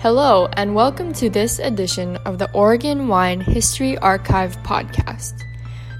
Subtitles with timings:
[0.00, 5.42] Hello, and welcome to this edition of the Oregon Wine History Archive podcast.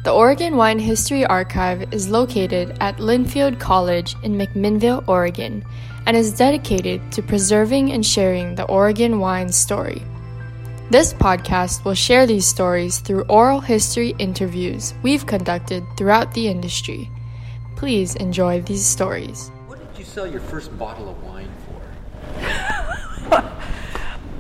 [0.05, 5.65] The Oregon Wine History Archive is located at Linfield College in McMinnville, Oregon,
[6.05, 10.03] and is dedicated to preserving and sharing the Oregon wine story.
[10.91, 17.11] This podcast will share these stories through oral history interviews we've conducted throughout the industry.
[17.77, 19.49] Please enjoy these stories.
[19.67, 22.76] What did you sell your first bottle of wine for?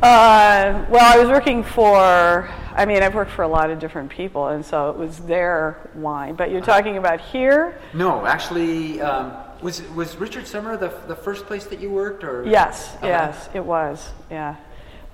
[0.02, 4.10] Uh, well, I was working for, I mean, I've worked for a lot of different
[4.10, 6.34] people, and so it was their wine.
[6.34, 7.78] But you're talking about here?
[7.94, 9.32] No, actually, um,
[9.62, 13.06] was was Richard Sommer the, the first place that you worked, or Yes, Uh-huh.
[13.06, 14.56] yes, it was, yeah.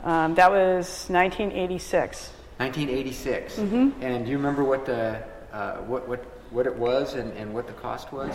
[0.03, 2.31] Um, that was 1986.
[2.59, 3.57] 1986.
[3.57, 4.03] Mm-hmm.
[4.03, 5.23] And do you remember what the
[5.53, 8.35] uh, what what what it was and, and what the cost was?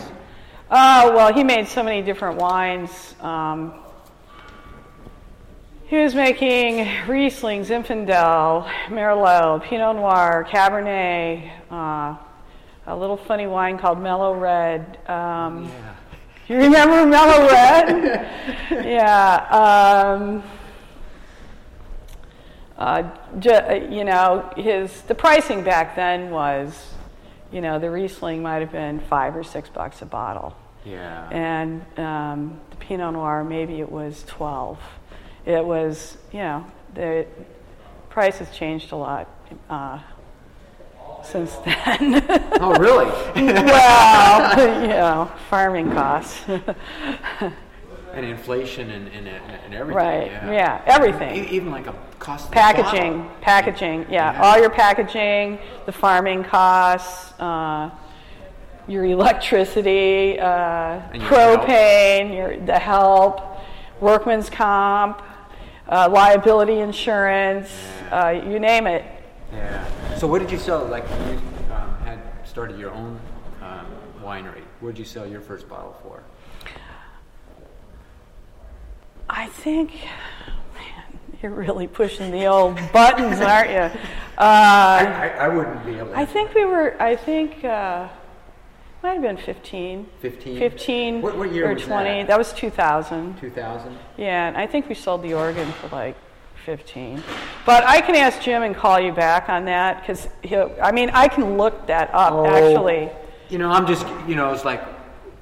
[0.70, 3.14] Oh, well, he made so many different wines.
[3.20, 3.74] Um,
[5.88, 12.16] he was making Riesling, Zinfandel, Merlot, Pinot Noir, Cabernet, uh,
[12.86, 14.98] a little funny wine called Mellow Red.
[15.08, 15.94] Um, Yeah.
[16.48, 18.26] You remember Mellow Red?
[18.86, 19.46] yeah.
[19.50, 20.42] Um,
[22.78, 23.02] uh,
[23.38, 26.94] ju- you know, his the pricing back then was,
[27.52, 31.28] you know, the Riesling might have been five or six bucks a bottle, Yeah.
[31.30, 34.78] and um, the Pinot Noir maybe it was twelve.
[35.48, 37.26] It was, you know, the
[38.10, 39.28] price has changed a lot
[39.70, 39.98] uh,
[41.24, 42.22] since then.
[42.60, 43.06] oh, really?
[43.06, 46.42] well, you know, farming costs.
[46.48, 49.96] and inflation and, and, and everything.
[49.96, 50.26] Right.
[50.30, 50.52] Yeah.
[50.52, 50.82] Yeah.
[50.86, 51.44] Everything.
[51.44, 52.46] E- Even like a cost.
[52.46, 53.30] of packaging.
[53.40, 54.00] Packaging.
[54.10, 54.32] Yeah.
[54.34, 54.42] Yeah.
[54.42, 57.88] All your packaging, the farming costs, uh,
[58.86, 60.46] your electricity, uh,
[61.12, 61.60] And your help.
[61.62, 63.40] propane, your the help,
[64.00, 65.22] workman's comp,
[65.88, 67.70] uh, liability insurance,
[68.10, 68.26] Yeah.
[68.26, 69.04] uh, you name it.
[69.52, 69.84] Yeah.
[70.16, 70.84] So what did you sell?
[70.84, 71.40] Like you
[71.74, 73.18] um, had started your own
[73.62, 73.86] um,
[74.22, 74.62] winery.
[74.80, 76.22] What did you sell your first bottle for?
[79.30, 79.92] I think,
[80.74, 83.76] man, you're really pushing the old buttons, aren't you?
[83.76, 84.00] Uh,
[84.38, 86.08] I, I wouldn't be able.
[86.08, 88.08] to I think we were, I think, uh,
[89.02, 90.06] might have been 15.
[90.20, 90.58] 15?
[90.58, 92.24] 15 What- what year or was 20.
[92.24, 92.36] that?
[92.38, 93.38] was 2000.
[93.40, 93.96] 2000.
[94.16, 96.16] Yeah, and I think we sold the organ for like
[96.66, 97.22] 15.
[97.64, 101.10] But I can ask Jim and call you back on that because he'll, I mean,
[101.14, 102.46] I can look that up Oh.
[102.46, 103.08] actually.
[103.48, 104.82] You know, I'm just, you know, it's like,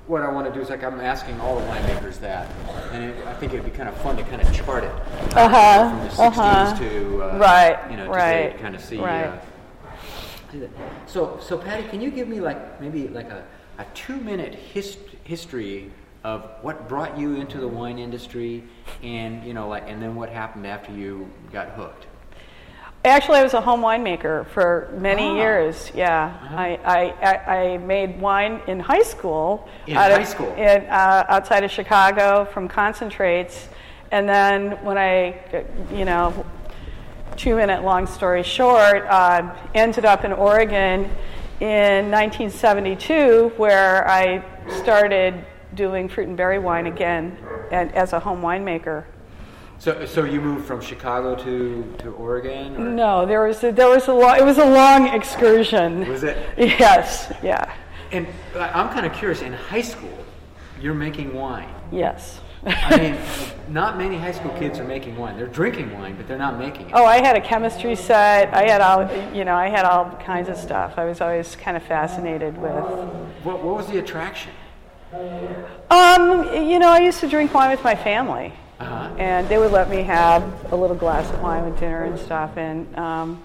[0.06, 2.46] what I want to do is like, I'm asking all the winemakers that,
[2.92, 4.92] and it, I think it'd be kind of fun to kind of chart it
[5.34, 6.78] Uh-huh, from the 60s uh-huh.
[6.78, 8.98] to, uh, Right, you know, right, to kind of see.
[8.98, 9.24] right.
[9.26, 9.36] Uh,
[10.56, 10.70] see that.
[11.06, 13.44] So, so Patty, can you give me like maybe like a,
[13.78, 15.90] a two-minute hist- history
[16.24, 18.64] of what brought you into the wine industry,
[19.02, 22.06] and you know, like, and then what happened after you got hooked?
[23.04, 25.36] Actually, I was a home winemaker for many Ah.
[25.36, 25.92] years.
[25.94, 26.56] Yeah, Uh-huh.
[26.56, 29.68] I, I, I, made wine in high school.
[29.86, 30.52] In out of- high school?
[30.54, 33.68] In, uh, outside of Chicago from concentrates,
[34.10, 35.40] and then when I,
[35.92, 36.44] you know,
[37.36, 41.04] two minute long story short, uh, ended up in Oregon
[41.60, 44.44] in 1972, where I
[44.82, 47.36] started doing fruit and berry wine again,
[47.70, 49.04] and as a home winemaker.
[49.78, 52.76] So, so you moved from Chicago to, to Oregon?
[52.76, 52.80] Or?
[52.90, 56.08] No, there was a, there was a long, it was a long excursion.
[56.08, 56.38] Was it?
[56.56, 57.74] Yes, yeah,
[58.10, 59.42] And I- I'm kind of curious.
[59.42, 60.16] In high school,
[60.80, 61.68] you're making wine.
[61.92, 62.40] yes.
[62.66, 63.16] I mean,
[63.68, 65.36] not many high school kids are making wine.
[65.36, 66.92] They're drinking wine, but they're not making it.
[66.94, 68.52] oh, I had a chemistry set.
[68.54, 70.94] I had all, you know, I had all kinds of stuff.
[70.98, 72.72] I was always kind of fascinated with.
[73.44, 74.52] What, what was the attraction?
[75.90, 79.14] Um, you know, I used to drink wine with my family, Uh-huh.
[79.18, 82.56] and they would let me have a little glass of wine with dinner and stuff.
[82.56, 83.42] And um,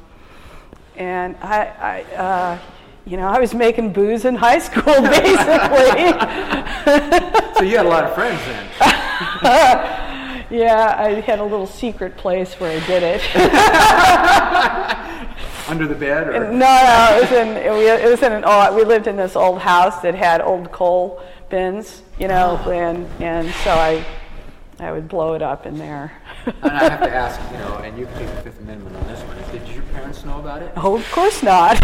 [0.98, 2.58] and I, I uh,
[3.06, 6.13] you know, I was making booze in high school basically.
[7.62, 8.66] So you had a lot of friends then.
[10.49, 13.22] yeah, I had a little secret place where I did it.
[15.70, 18.76] Under the bed, or No, no, it was in it it was in an old,
[18.76, 21.22] we lived in this old house that had old coal
[21.52, 22.70] bins, you know, ah.
[22.72, 24.03] and and so I
[24.81, 26.11] I would blow it up in there.
[26.47, 29.07] and I have to ask, you know, and you can take the Fifth Amendment on
[29.07, 29.37] this one.
[29.51, 30.72] Did your parents know about it?
[30.75, 31.78] Oh, of course not.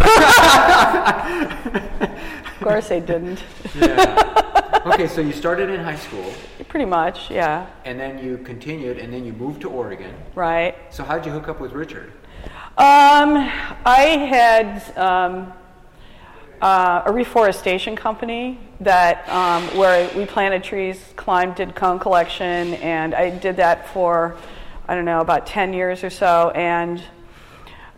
[2.01, 3.43] of course they didn't.
[3.75, 4.81] Yeah.
[4.87, 6.33] Okay, so you started in high school,
[6.69, 7.67] Pretty much, yeah.
[7.85, 10.15] and then you continued, and then you moved to Oregon.
[10.33, 10.75] Right.
[10.89, 12.11] So how'd you hook up with Richard?
[12.77, 13.35] Um,
[13.85, 15.53] I had um,
[16.61, 23.13] uh, a reforestation company that um, where we planted trees, climbed, did cone collection, and
[23.13, 24.37] I did that for
[24.87, 27.03] I don't know, about 10 years or so, and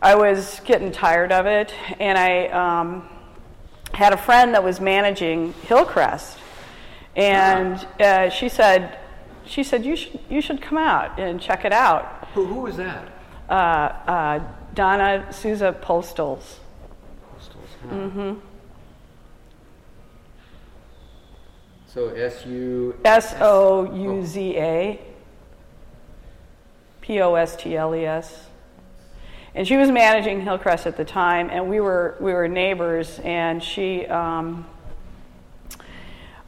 [0.01, 3.07] I was getting tired of it, and I um,
[3.94, 6.39] had a friend that was managing Hillcrest,
[7.15, 8.97] and uh, she said,
[9.45, 12.27] she said you should you should come out and check it out.
[12.33, 13.07] Who, who was that?
[13.50, 14.39] Uh, uh,
[14.75, 16.59] Donna Souza Postles.
[17.33, 17.69] Postles.
[17.81, 17.95] Huh.
[17.95, 18.33] Mm-hmm.
[21.99, 25.01] So S U S O U Z A
[27.01, 28.45] P O S T L E S.
[29.53, 33.61] And she was managing Hillcrest at the time, and we were we were neighbors, and
[33.61, 34.05] she.
[34.05, 34.65] Um,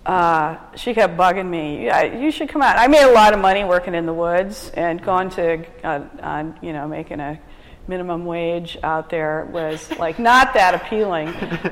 [0.06, 1.92] uh, she kept bugging me.
[2.24, 2.80] You should come out.
[2.80, 6.58] I made a lot of money working in the woods and going to, uh, on,
[6.64, 7.40] you know, making a
[7.92, 11.28] minimum wage out there was like not that appealing.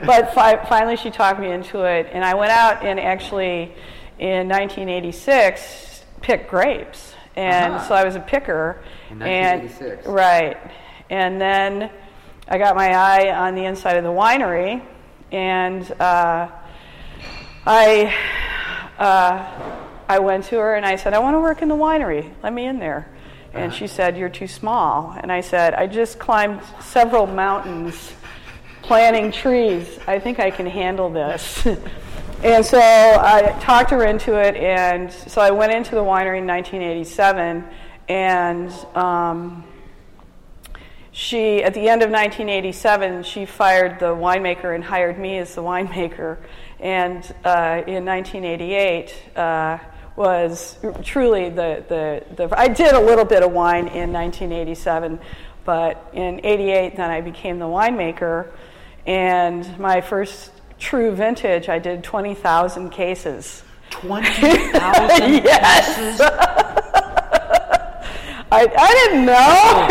[0.05, 3.73] but fi- finally, she talked me into it, and I went out and actually,
[4.19, 7.87] in 1986, picked grapes, and Uh-huh.
[7.87, 8.81] so I was a picker.
[9.09, 10.07] In and 1986.
[10.07, 10.57] right,
[11.09, 11.89] and then
[12.47, 14.81] I got my eye on the inside of the winery,
[15.31, 15.89] and.
[15.99, 16.49] Uh,
[17.65, 18.11] I,
[18.97, 19.75] uh,
[20.07, 22.31] I went to her and I said, I want to work in the winery.
[22.41, 23.07] Let me in there.
[23.53, 25.15] And she said, You're too small.
[25.19, 28.13] And I said, I just climbed several mountains
[28.81, 29.99] planting trees.
[30.07, 31.65] I think I can handle this.
[32.43, 34.55] and so I talked her into it.
[34.55, 37.65] And so I went into the winery in 1987.
[38.07, 39.63] And um,
[41.11, 45.61] she, at the end of 1987, she fired the winemaker and hired me as the
[45.61, 46.37] winemaker.
[46.79, 49.77] And uh, in 1988, uh,
[50.19, 52.59] was truly the, the, the.
[52.59, 55.17] I did a little bit of wine in 1987,
[55.63, 58.51] but in 88, then I became the winemaker.
[59.07, 63.63] And my first true vintage, I did 20,000 cases.
[63.91, 66.19] Twenty thousand Yes.
[68.51, 69.87] I, I didn't know.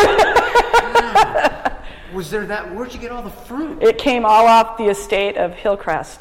[2.14, 2.74] Was there that?
[2.74, 3.82] Where'd you get all the fruit?
[3.82, 6.20] It came all off the estate of Hillcrest.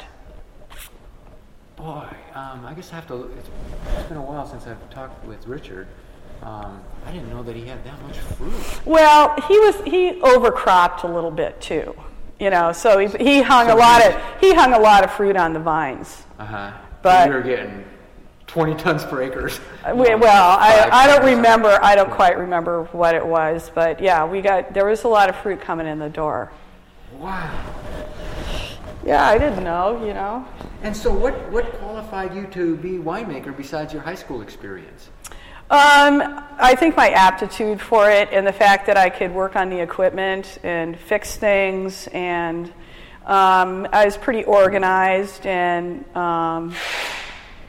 [1.76, 2.08] Boy,
[2.38, 3.24] um, I guess I have to.
[3.36, 3.48] It's,
[3.96, 5.88] it's been a while since I've talked with Richard.
[6.42, 8.52] Um, I didn't know that he had that much fruit.
[8.86, 11.94] Well, he was he overcropped a little bit too,
[12.38, 12.70] you know.
[12.72, 15.52] So he, he hung So a lot of he hung a lot of fruit on
[15.52, 16.22] the vines.
[16.38, 16.72] Uh huh.
[17.02, 17.84] But- we were getting
[18.46, 19.58] twenty tons per acres.
[19.84, 21.76] Uh, we- Well, I, I don't remember.
[21.82, 25.28] I don't quite remember what it was, but yeah, we got there was a lot
[25.28, 26.52] of fruit coming in the door.
[27.14, 27.64] Wow.
[29.04, 30.46] Yeah, I didn't know, you know.
[30.80, 35.08] And so, what what qualified you to be winemaker besides your high school experience?
[35.70, 36.22] Um,
[36.58, 39.80] I think my aptitude for it and the fact that I could work on the
[39.80, 42.68] equipment and fix things, and
[43.26, 46.74] um, I was pretty organized, and um,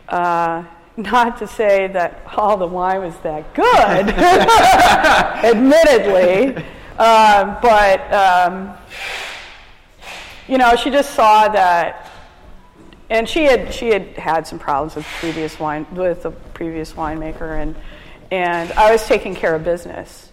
[0.08, 0.64] uh,
[0.98, 4.10] not to say that all the wine was that good,
[5.44, 6.56] admittedly,
[7.00, 8.78] um, but um,
[10.48, 12.09] you know, she just saw that
[13.10, 17.60] and she had she had had some problems with previous wine with the previous winemaker
[17.62, 17.76] and
[18.32, 20.30] and I was taking care of business.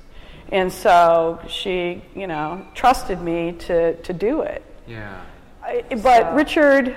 [0.52, 4.62] And so she you know trusted me to to do it.
[4.86, 5.22] Yeah.
[5.62, 6.94] I, but Richard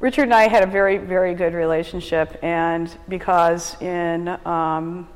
[0.00, 5.08] Richard and I had a very very good relationship and because in um,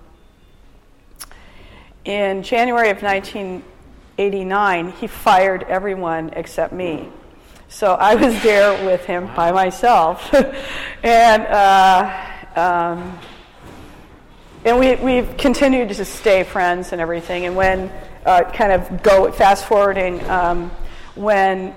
[2.05, 7.11] in January of 1989 he fired everyone except me
[7.71, 10.35] so I was there with him by myself,
[11.05, 13.19] and uh, um,
[14.65, 17.47] and we we've continued to stay friends and everything.
[17.47, 17.93] And when
[18.27, 20.73] uh, kind of go fast forwarding, um,
[21.15, 21.73] when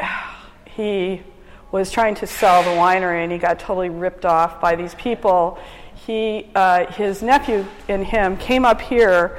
[0.66, 1.22] he
[1.70, 5.56] was trying to sell the winery and he got totally ripped off by these people,
[5.94, 9.38] he uh, his nephew and him came up here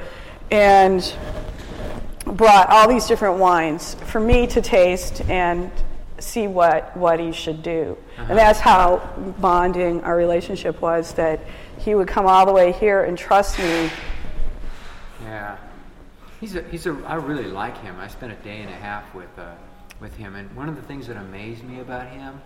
[0.50, 1.14] and
[2.36, 5.70] brought all these different wines for me to taste and
[6.18, 7.96] see what, what he should do.
[8.16, 8.98] And that's how
[9.38, 11.40] bonding our relationship was that
[11.78, 13.90] he would come all the way here and trust me.
[15.22, 15.56] Yeah.
[16.40, 17.96] He's a, he's a, I really like him.
[17.98, 19.54] I spent a day and a half with, uh,
[20.00, 22.40] with him, and one of the things that amazed me about him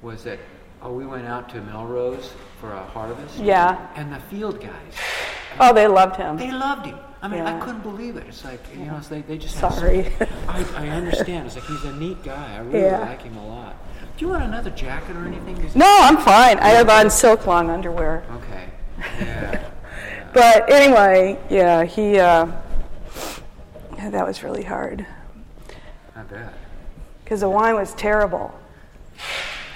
[0.00, 0.38] was that,
[0.80, 3.38] oh, we went out to Melrose for a harvest.
[3.38, 3.88] Yeah.
[3.94, 4.94] And the field guys,
[5.60, 6.36] Oh, they loved him.
[6.36, 6.98] they loved him.
[7.20, 8.24] I mean, I couldn't believe it.
[8.26, 10.12] It's like, you know, it's like they just Sorry.
[10.18, 11.46] so- I, I understand.
[11.46, 12.56] It's like he's a neat guy.
[12.56, 12.98] I really Yeah.
[13.00, 13.76] like him a lot.
[14.16, 15.56] Do you want another jacket or anything?
[15.56, 16.58] 'Cause- No, I'm fine.
[16.58, 18.24] I have on silk long underwear.
[18.36, 18.68] Okay.
[19.20, 19.64] Yeah.
[20.32, 22.46] But anyway, yeah, he, uh,
[24.10, 25.06] that was really hard
[26.16, 26.54] I bet.
[27.22, 28.52] because the wine was terrible.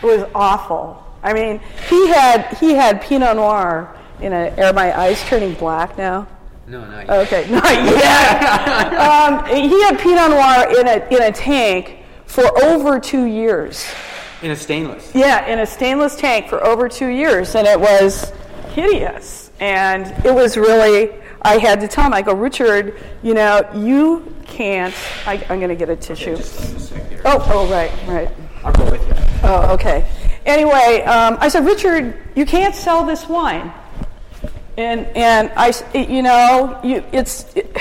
[0.03, 1.03] It was awful.
[1.23, 4.51] I mean, he had he had Pinot Noir in a.
[4.63, 6.27] Are my eyes turning black now?
[6.67, 7.27] No, not yet.
[7.27, 8.95] Okay, not yet.
[8.95, 13.87] um, he had Pinot Noir in a, in a tank for over two years.
[14.43, 15.15] In a stainless.
[15.15, 18.33] Yeah, in a stainless tank for over two years, and it was
[18.71, 19.51] hideous.
[19.61, 24.35] And it was really, I had to tell him, I go, Richard, you know, you
[24.45, 24.95] can't,
[25.27, 26.37] I, I'm going to get a tissue.
[26.37, 27.21] Just a.
[27.25, 28.31] Oh, oh, right, right.
[28.63, 29.15] I'll go with you.
[29.45, 30.07] Oh, okay.
[30.45, 33.73] Anyway, um, I said, Richard, you can't sell this wine.
[34.77, 37.75] And, and I, it- you know, you, it's, it,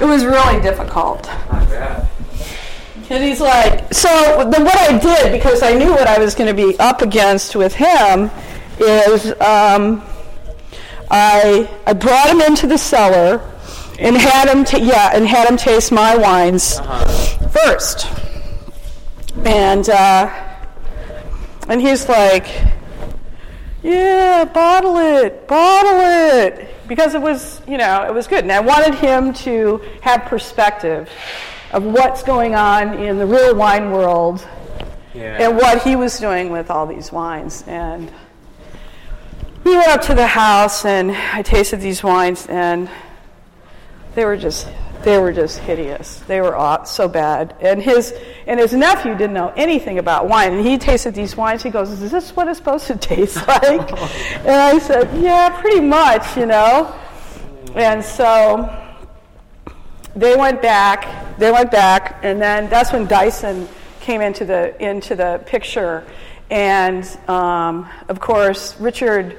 [0.00, 1.26] it was really difficult.
[1.50, 2.08] Not bad.
[3.08, 4.08] And he's like, so
[4.50, 7.54] then what I did, because I knew what I was going to be up against
[7.54, 8.30] with him,
[8.80, 10.02] is um,
[11.08, 13.40] I, I brought him into the cellar
[14.00, 16.80] and had him, ta- yeah, and had him taste my wines
[17.52, 18.08] first.
[19.44, 20.28] And, uh,
[21.68, 22.46] and he's like,
[23.86, 26.74] yeah, bottle it, bottle it.
[26.88, 28.42] Because it was, you know, it was good.
[28.42, 31.08] And I wanted him to have perspective
[31.72, 34.46] of what's going on in the real wine world
[35.14, 35.38] Yeah.
[35.40, 37.64] and what he was doing with all these wines.
[37.66, 38.12] And
[39.62, 42.88] we went up to the house and I tasted these wines and
[44.14, 44.68] they were just
[45.06, 46.16] they were just hideous.
[46.26, 47.54] They were aw- so bad.
[47.60, 48.12] And his
[48.48, 50.54] and his nephew didn't know anything about wine.
[50.54, 51.62] And he tasted these wines.
[51.62, 53.92] He goes, "Is this what it's supposed to taste like?"
[54.42, 56.92] and I said, "Yeah, pretty much, you know."
[57.76, 58.68] And so
[60.16, 61.38] they went back.
[61.38, 63.68] They went back, and then that's when Dyson
[64.00, 66.04] came into the into the picture,
[66.50, 69.38] and um, of course Richard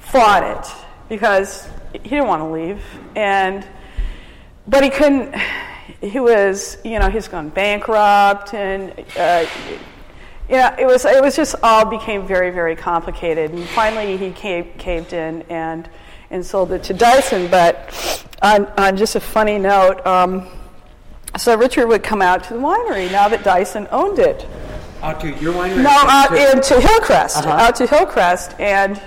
[0.00, 0.70] fought it
[1.08, 2.84] because he didn't want to leave,
[3.16, 3.66] and
[4.66, 5.34] but he couldn't.
[6.00, 9.46] He was, you know, he's gone bankrupt, and uh,
[10.48, 14.78] yeah, it was it was just all became very very complicated, and finally he caved,
[14.78, 15.88] caved in and
[16.30, 17.48] and sold it to Dyson.
[17.50, 20.46] But on, on just a funny note, um,
[21.36, 24.46] so Richard would come out to the winery now that Dyson owned it.
[25.02, 25.82] Out to your winery?
[25.82, 27.50] No, out To- into Hillcrest, Uh-huh.
[27.50, 29.00] out to Hillcrest, and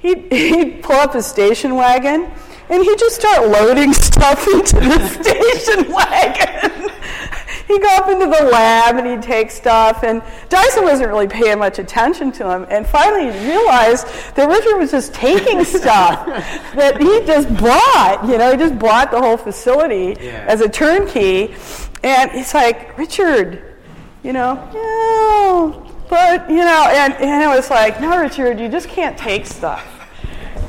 [0.00, 2.30] he'd, he'd pull up his station wagon,
[2.72, 6.90] and he'd just start loading stuff into the station wagon.
[7.68, 11.58] he'd go up into the lab and he'd take stuff, and Dyson wasn't really paying
[11.58, 12.66] much attention to him.
[12.70, 16.26] And finally, he realized that Richard was just taking stuff
[16.74, 18.24] that he just bought.
[18.28, 20.44] You know, he just bought the whole facility Yeah.
[20.48, 21.54] as a turnkey,
[22.02, 23.68] and he's like Richard
[24.24, 28.88] you know, yeah, but you know, and, and it was like, no, Richard, you just
[28.88, 29.84] can't take stuff,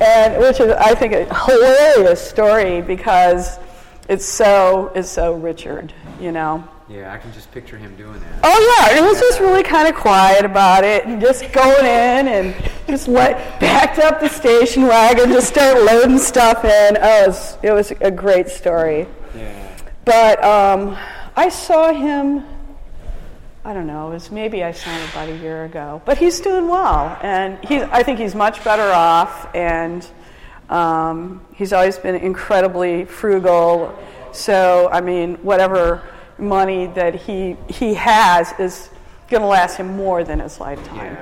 [0.03, 3.57] and which is, I think, a hilarious story because
[4.09, 6.67] it's so it's so Richard, you know.
[6.89, 8.39] Yeah, I can just picture him doing that.
[8.43, 12.27] Oh yeah, it was just really kind of quiet about it, and just going in
[12.27, 16.97] and just let backed up the station wagon, just start loading stuff in.
[17.01, 19.07] Oh, it was, it was a great story.
[19.35, 19.77] Yeah.
[20.03, 20.97] But um,
[21.35, 22.43] I saw him,
[23.65, 26.01] I don't know, it was maybe I saw him about a year ago.
[26.05, 30.05] But he's doing well, and he's, I think he's much better off, and
[30.69, 33.97] um, he's always been incredibly frugal.
[34.33, 36.01] So, I mean, whatever
[36.37, 38.89] money that he, he has is
[39.29, 41.13] going to last him more than his lifetime.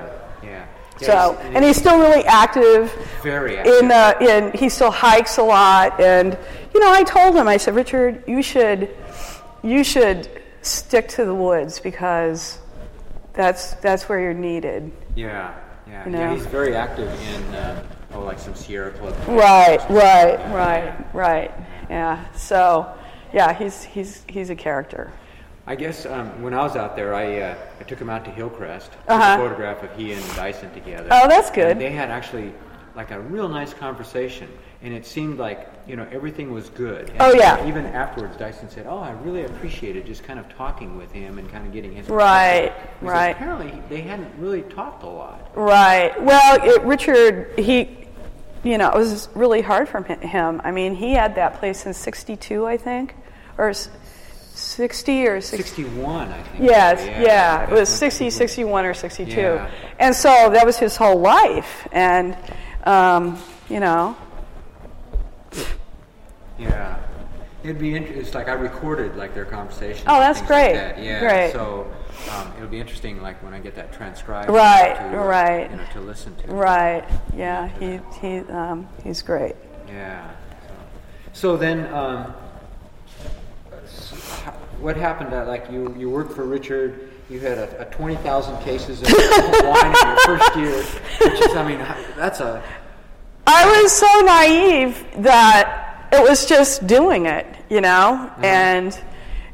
[0.42, 0.66] Yeah.
[1.00, 1.06] Yeah.
[1.06, 3.74] So, and he's still really active very active.
[3.74, 6.38] in uh, in he still hikes a lot and
[6.72, 8.94] you know I told him I said Richard you should
[9.64, 12.58] you should stick to the woods because
[13.32, 15.54] that's that's where you're needed Yeah,
[15.86, 16.34] yeah, You yeah.
[16.34, 19.14] He's very active in uh, oh, like some Sierra Club.
[19.28, 21.50] right right right right
[21.90, 22.92] yeah so
[23.32, 25.12] yeah he's he's he's a character
[25.64, 28.32] I guess um, when I was out there, I uh, I took him out to
[28.32, 28.90] Hillcrest.
[29.06, 29.34] Uh-huh.
[29.34, 31.06] a photograph of he and Dyson together.
[31.12, 31.70] Oh, that's good.
[31.70, 32.52] And they had actually
[32.94, 34.48] like a real nice conversation,
[34.82, 37.10] and it seemed like you know everything was good.
[37.10, 37.66] And Oh, yeah.
[37.66, 41.50] Even afterwards, Dyson said, "Oh, I really appreciated just kind of talking with him and
[41.50, 43.30] kind of getting his Right, perspective." Because right.
[43.30, 45.50] Apparently, they hadn't really talked a lot.
[45.54, 46.20] Right.
[46.22, 48.06] Well, it, Richard, he,
[48.62, 50.60] you know, it was really hard for him.
[50.64, 53.14] I mean, he had that place in '62, I think,
[53.58, 53.72] or
[54.54, 55.56] '60 or 60.
[55.56, 56.64] Sixty-one, I think.
[56.64, 59.32] Yes, yeah, it was 60, 61 or 62.
[59.40, 59.70] Yeah.
[59.98, 61.88] And so that was his whole life.
[61.90, 62.36] And,
[62.84, 64.16] um, you know,
[66.58, 66.98] Yeah.
[67.64, 70.04] It'd be int- it's like I recorded like their conversation.
[70.08, 70.72] Oh, that's great.
[70.74, 71.02] Like that.
[71.02, 71.20] Yeah.
[71.20, 71.52] Great.
[71.52, 71.90] So
[72.32, 74.50] um, it'll be interesting, like when I get that transcribed.
[74.50, 75.70] Right, To, uh, right.
[75.70, 76.48] You know, to listen to.
[76.48, 77.04] right,
[77.36, 79.54] yeah, he, he, um, he's great.
[79.88, 80.28] Yeah.
[81.32, 82.34] So, so then, um,
[84.80, 85.32] what happened?
[85.32, 87.11] Uh, like you, you worked for Richard.
[87.32, 90.82] You had a, a twenty thousand cases of wine in your first year,
[91.30, 91.78] which is, I mean,
[92.14, 92.62] that's a
[93.46, 99.00] I was so naive that it was just doing it, you know, and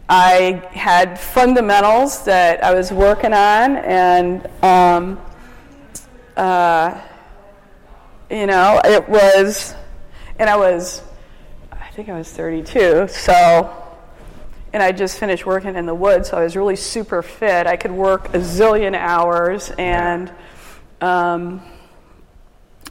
[0.09, 5.21] I had fundamentals that I was working on, and um,
[6.37, 7.01] uh,
[8.29, 9.77] you know, it was,
[10.41, 11.03] and I was,
[11.71, 13.78] I think I was 32, so,
[14.73, 17.67] and I just finished working in the woods, so I was really super fit.
[17.67, 20.31] I could work a zillion hours, and
[21.01, 21.63] um,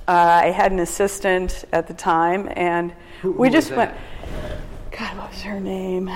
[0.07, 2.91] I had an assistant at the time, and
[3.21, 3.93] Who- who we just went.
[4.91, 6.09] God, what was her name?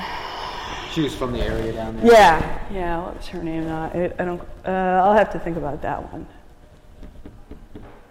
[0.91, 2.12] She was from the area down there.
[2.12, 3.01] Yeah, yeah.
[3.03, 3.68] What was her name?
[3.68, 4.41] Uh, I, I don't.
[4.65, 6.25] Uh, I'll have to think about that one.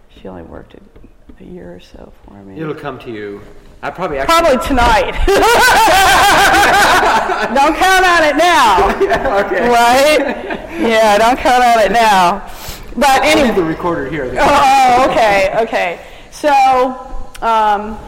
[0.09, 2.59] She only worked a, a year or so for me.
[2.61, 3.43] It'll come to you.
[3.83, 4.35] I probably actually.
[4.35, 5.13] Probably tonight.
[7.55, 8.91] don't count on it now,
[9.47, 9.71] okay.
[9.71, 10.19] right?
[10.81, 12.47] Yeah, don't count on it now.
[12.95, 13.55] But anyway.
[13.55, 14.31] the recorder here.
[14.39, 15.99] Oh, okay, okay.
[16.31, 16.53] So,
[17.41, 17.99] um,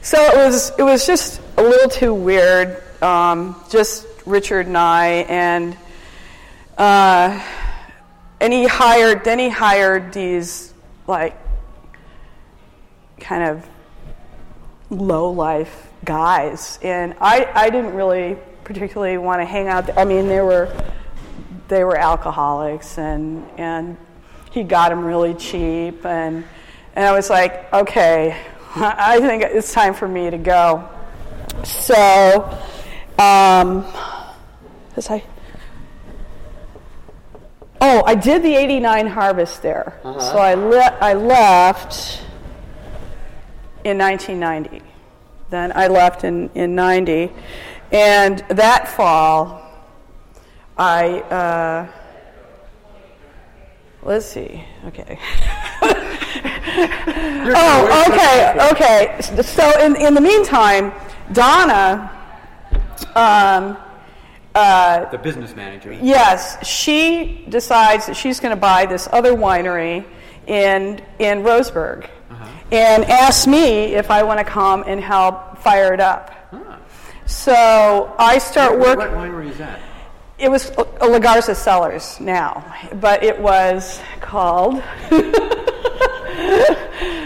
[0.00, 2.82] so it was it was just a little too weird.
[3.02, 5.76] Um, just Richard and I, and
[6.78, 7.38] uh,
[8.40, 9.24] and he hired.
[9.24, 10.72] Then he hired these
[11.06, 11.36] like
[13.18, 13.68] kind of
[14.90, 19.86] low life guys, and I I didn't really particularly want to hang out.
[19.86, 19.98] There.
[19.98, 20.72] I mean, they were
[21.68, 23.96] they were alcoholics and and
[24.50, 26.44] he got them really cheap and
[26.94, 28.36] and I was like, okay,
[28.76, 30.88] I think it's time for me to go.
[31.64, 32.58] So,
[33.18, 33.84] um,
[34.96, 35.24] was I?
[37.80, 39.98] Oh, I did the '89 harvest there.
[40.02, 42.22] So I le- I left
[43.84, 44.82] in 1990.
[45.50, 47.30] Then I left in in '90,
[47.92, 49.62] and that fall,
[50.78, 51.20] I.
[51.20, 51.86] Uh,
[54.02, 54.64] Let's see.
[54.86, 55.18] Okay.
[57.54, 59.20] oh, okay, okay.
[59.42, 60.90] So in, in the meantime,
[61.32, 62.10] Donna,
[63.14, 63.76] um,
[64.54, 65.92] uh, The business manager.
[65.92, 70.04] yes, she decides that she's going to buy this other winery
[70.46, 72.08] in in Roseburg,
[72.72, 76.30] and asked me if I want to come and help fire it up.
[76.50, 76.76] Huh.
[77.26, 79.16] So I start What, working.
[79.16, 79.80] what winery is that?
[80.38, 84.82] It was Lagarza Cellars now, but it was called.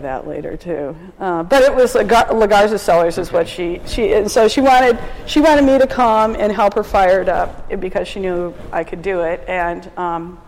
[0.00, 0.96] I'll think of that later too.
[1.18, 4.98] Uh, but it was Lagar- Lagarza Cellars is what she she and so she wanted
[5.26, 8.84] she wanted me to come and help her fire it up because she knew I
[8.84, 9.90] could do it and.
[9.96, 10.40] Um,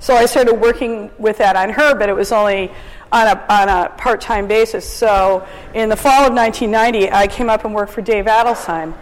[0.00, 2.72] so I started working with that on her, but it was only
[3.12, 4.84] on a, on a part time basis.
[4.84, 8.94] So in the fall of 1990, I came up and worked for Dave Adelsheim.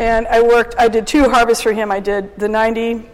[0.00, 1.92] And I worked, I did two harvests for him.
[1.92, 3.08] I did the 90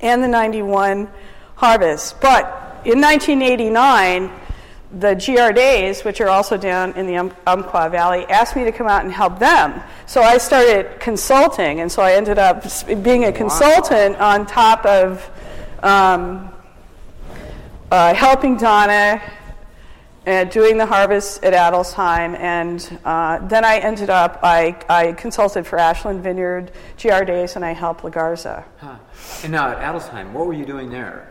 [0.00, 1.08] and the 91
[1.54, 2.20] harvest.
[2.20, 4.32] But in 1989,
[4.98, 8.88] the Girardets, which are also down in the um- Umpqua Valley, asked me to come
[8.88, 9.80] out and help them.
[10.06, 12.64] So I started consulting, and so I ended up
[13.02, 15.30] being a consultant on top of
[15.82, 16.50] um,
[17.90, 19.22] uh, helping Donna
[20.26, 25.66] uh, doing the harvest at Adelsheim, and uh, then I ended up, I, I consulted
[25.66, 28.64] for Ashland Vineyard, Girardets, and I helped Lagarza.
[28.78, 28.96] Huh.
[29.42, 31.29] And now at Adelsheim, what were you doing there?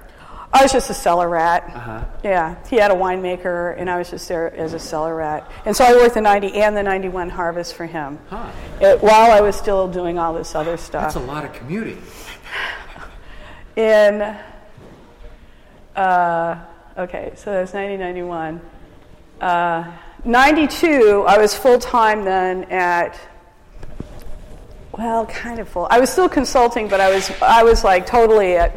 [0.52, 1.64] I was just a cellar rat.
[1.76, 2.06] Uh-huh.
[2.24, 5.50] Yeah, he had a winemaker, and I was just there as a cellar rat.
[5.66, 8.50] And so I worked the 90 and the 91 harvest for him Huh.
[8.82, 11.04] it, while I was still doing all this other stuff.
[11.04, 12.02] That's a lot of commuting.
[13.76, 14.36] in
[15.96, 16.66] uh,
[16.98, 18.60] okay so that's 1991
[19.42, 19.92] uh,
[20.26, 23.18] 92 i was full-time then at
[25.00, 25.88] well kind of full.
[25.90, 28.72] I was still consulting but i was i was like totally at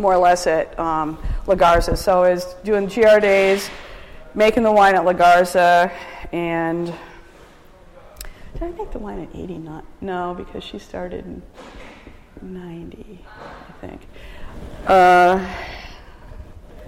[0.00, 3.70] more or less at um, lagarza so i was doing Girardets
[4.34, 5.92] making the wine at lagarza
[6.32, 6.86] and
[8.52, 11.42] did i make the wine at 89 no because she started in
[12.42, 14.00] 90 i think.
[14.86, 15.46] Uh,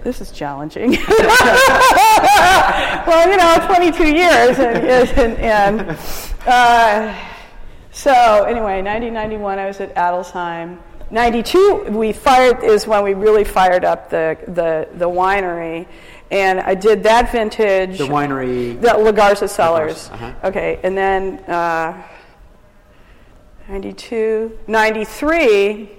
[0.03, 0.91] this is challenging.
[3.07, 4.77] well, you know, 22 years, and,
[5.17, 5.97] and, and
[6.47, 7.30] uh,
[7.91, 10.77] so anyway, 1991, I was at Adelsheim.
[11.11, 15.85] 92, we fired is when we really fired up the the, the winery,
[16.31, 17.97] and I did that vintage.
[17.97, 18.79] The winery.
[18.79, 20.09] The Lagarza Cellars.
[20.09, 20.33] uh-huh.
[20.45, 22.01] Okay, and then uh,
[23.67, 25.89] 92, 93.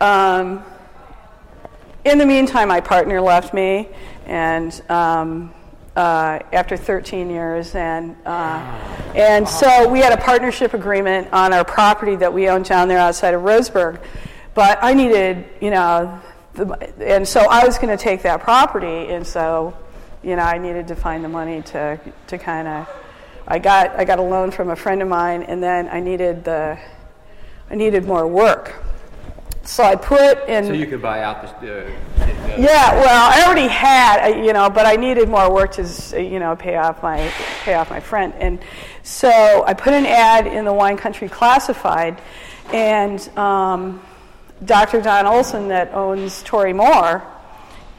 [0.00, 0.64] Um,
[2.04, 3.88] in the meantime, my partner left me,
[4.26, 5.52] and um,
[5.96, 8.58] uh, after 13 years, and uh,
[9.14, 12.98] and so we had a partnership agreement on our property that we owned down there
[12.98, 14.00] outside of Roseburg,
[14.54, 16.20] but I needed, you know,
[16.54, 19.76] the, and so I was going to take that property, and so,
[20.22, 22.88] you know, I needed to find the money to, to kind of,
[23.48, 26.44] I got, I got a loan from a friend of mine, and then I needed
[26.44, 26.78] the,
[27.70, 28.84] I needed more work.
[29.62, 30.64] So I put in.
[30.64, 31.86] So you could buy out the.
[31.86, 31.90] Uh,
[32.58, 36.38] yeah, well, I already had, uh, you know, but I needed more work to, you
[36.38, 37.30] know, pay off my
[37.62, 38.58] pay off my friend, and
[39.02, 42.20] so I put an ad in the Wine Country Classified,
[42.72, 44.02] and um,
[44.64, 45.00] Dr.
[45.00, 47.22] Don Olson, that owns Torii Mor,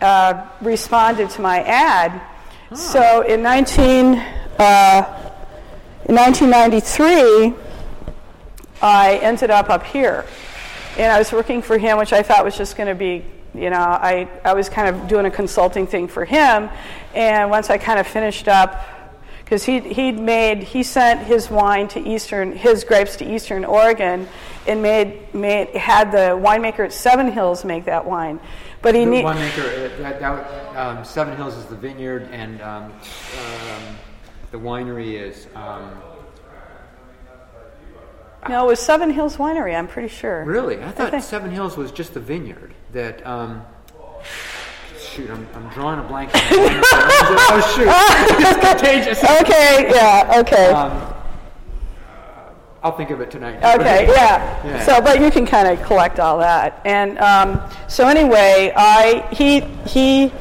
[0.02, 2.22] uh, responded to my ad.
[2.74, 4.16] So in 19
[4.60, 5.22] uh,
[6.06, 7.54] in 1993,
[8.82, 10.26] I ended up up here.
[10.98, 13.24] And I was working for him, which I thought was just going to be,
[13.54, 16.70] you know, I, I was kind of doing a consulting thing for him.
[17.14, 18.84] And once I kind of finished up,
[19.52, 24.30] because he he'd made he sent his wine to eastern his grapes to eastern Oregon,
[24.66, 28.40] and made made had the winemaker at Seven Hills make that wine,
[28.82, 30.00] but he the need, winemaker.
[30.00, 33.98] Uh, that, that, um, Seven Hills is the vineyard, and um, um,
[34.52, 35.48] the winery is.
[35.54, 36.02] Um,
[38.50, 39.76] no, it was Seven Hills Winery.
[39.78, 40.44] I'm pretty sure.
[40.44, 42.74] really, I thought think- Seven Hills was just the vineyard.
[42.94, 43.26] That.
[43.26, 43.64] Um,
[45.00, 46.34] shoot, I'm, I'm drawing a blank.
[46.34, 46.82] on the winemaker.
[46.84, 49.24] oh shoot, it's contagious.
[49.42, 50.68] Okay, yeah, okay.
[50.72, 51.14] Um,
[52.84, 53.58] I'll think of it tonight.
[53.58, 54.66] Okay, yeah.
[54.66, 54.84] Yeah.
[54.84, 56.82] So, but you can kind of collect all that.
[56.84, 60.32] And um, so anyway, I he he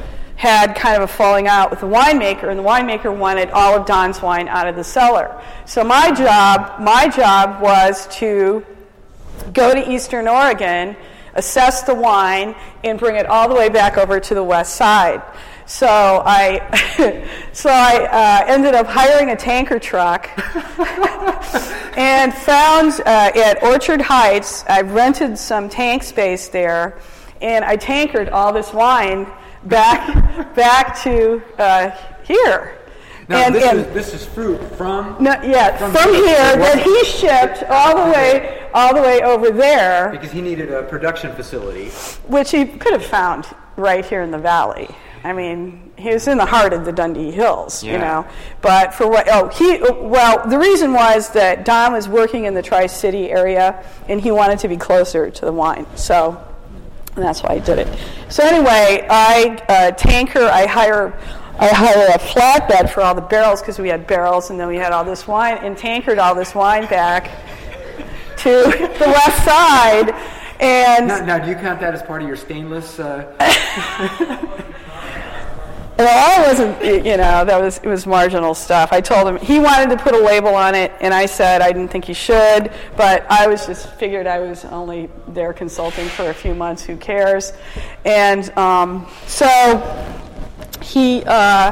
[0.41, 3.85] had kind of a falling out with the winemaker, and the winemaker wanted all of
[3.85, 5.39] Don's wine out of the cellar.
[5.65, 8.65] So my job my job was to
[9.53, 10.95] go to Eastern Oregon,
[11.35, 15.21] assess the wine, and bring it all the way back over to the west side.
[15.67, 15.85] So
[16.25, 20.27] I, so I uh, ended up hiring a tanker truck
[21.95, 26.97] and found uh, at Orchard Heights, I rented some tank space there,
[27.41, 29.27] and I tankered all this wine
[29.65, 31.91] back back to uh,
[32.23, 32.77] here.
[33.29, 35.15] Now and, this, and- is, this is fruit from.
[35.23, 36.25] no, yeah, From from, here.
[36.25, 40.71] here that he shipped all the way all the way over there, Because he needed
[40.71, 41.89] a production facility.
[42.27, 43.45] which he could have found
[43.77, 44.89] right here in the valley.
[45.23, 48.25] I mean, he was in the heart of the Dundee Hills, you know.
[48.61, 49.27] But for what?
[49.29, 49.77] Oh, he.
[49.79, 54.31] Well, the reason was that Don was working in the Tri City area, and he
[54.31, 56.43] wanted to be closer to the wine, so
[57.15, 57.99] and that's why I did it.
[58.29, 60.43] So anyway, I uh, tanker.
[60.43, 61.17] I hire.
[61.59, 64.77] I hire a flatbed for all the barrels because we had barrels, and then we
[64.77, 67.29] had all this wine, and tankered all this wine back
[68.37, 68.49] to
[68.99, 70.15] the west side,
[70.59, 72.99] and Now, now, do you count that as part of your stainless?
[72.99, 73.25] Uh,
[75.97, 78.91] Well, all wasn't, you know, that was it was marginal stuff.
[78.91, 81.71] I told him he wanted to put a label on it, and I said I
[81.71, 86.29] didn't think he should, but I was just figured I was only there consulting for
[86.29, 86.83] a few months.
[86.83, 87.53] Who cares?
[88.03, 89.47] And um, so
[90.81, 91.71] he, uh,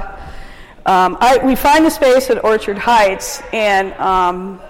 [0.85, 4.61] um, I, we find the space at Orchard Heights, and um,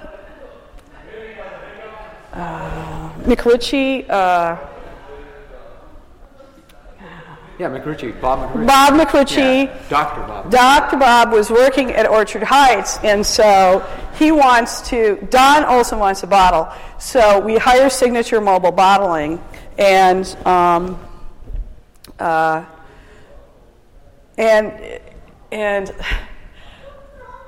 [2.33, 3.09] uh.
[4.09, 4.57] Uh,
[7.59, 8.65] yeah, McRitchie, Bob McRitchie.
[8.67, 10.21] Bob McRitchie, Yeah, Dr.
[10.21, 10.49] Bob.
[10.49, 10.95] Dr.
[10.97, 13.85] Bob was working at Orchard Heights, and so
[14.17, 16.69] he wants to, Don Olson wants a bottle.
[16.99, 19.43] So we hire Signature Mobile Bottling,
[19.77, 21.05] and, um,
[22.17, 22.63] uh,
[24.37, 25.01] and,
[25.51, 25.93] and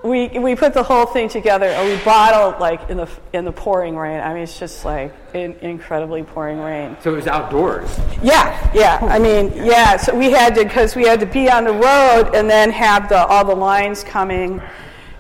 [0.04, 3.52] we, we put the whole thing together, and we bottled like in the, in the
[3.52, 4.20] pouring rain.
[4.20, 6.98] I mean, it's just like in, incredibly pouring rain.
[7.02, 8.00] So it was outdoors.
[8.24, 9.00] Yeah, yeah.
[9.02, 9.98] I mean, yeah.
[9.98, 13.10] So we had to because we had to be on the road and then have
[13.10, 14.62] the all the lines coming,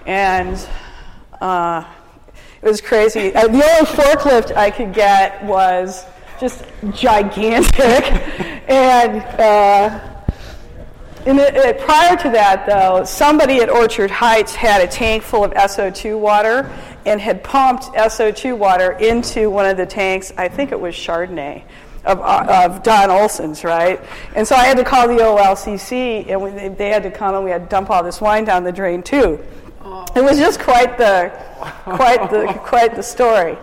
[0.07, 0.67] and
[1.39, 1.85] uh,
[2.61, 3.35] it was crazy.
[3.35, 6.05] Uh, the only forklift I could get was
[6.39, 7.79] just gigantic,
[8.67, 9.21] and.
[9.39, 10.10] Uh,
[11.25, 15.43] in it, it- prior to that, though, somebody at Orchard Heights had a tank full
[15.43, 16.71] of SO2 water
[17.05, 20.31] and had pumped SO2 water into one of the tanks.
[20.37, 21.63] I think it was Chardonnay
[22.05, 23.99] of, uh, of Don Olson's, right?
[24.35, 27.35] And so I had to call the OLCC, and we, they- they had to come
[27.35, 29.39] and we had to dump all this wine down the drain too.
[30.15, 31.31] It was just quite the,
[31.83, 33.57] quite the, quite the story.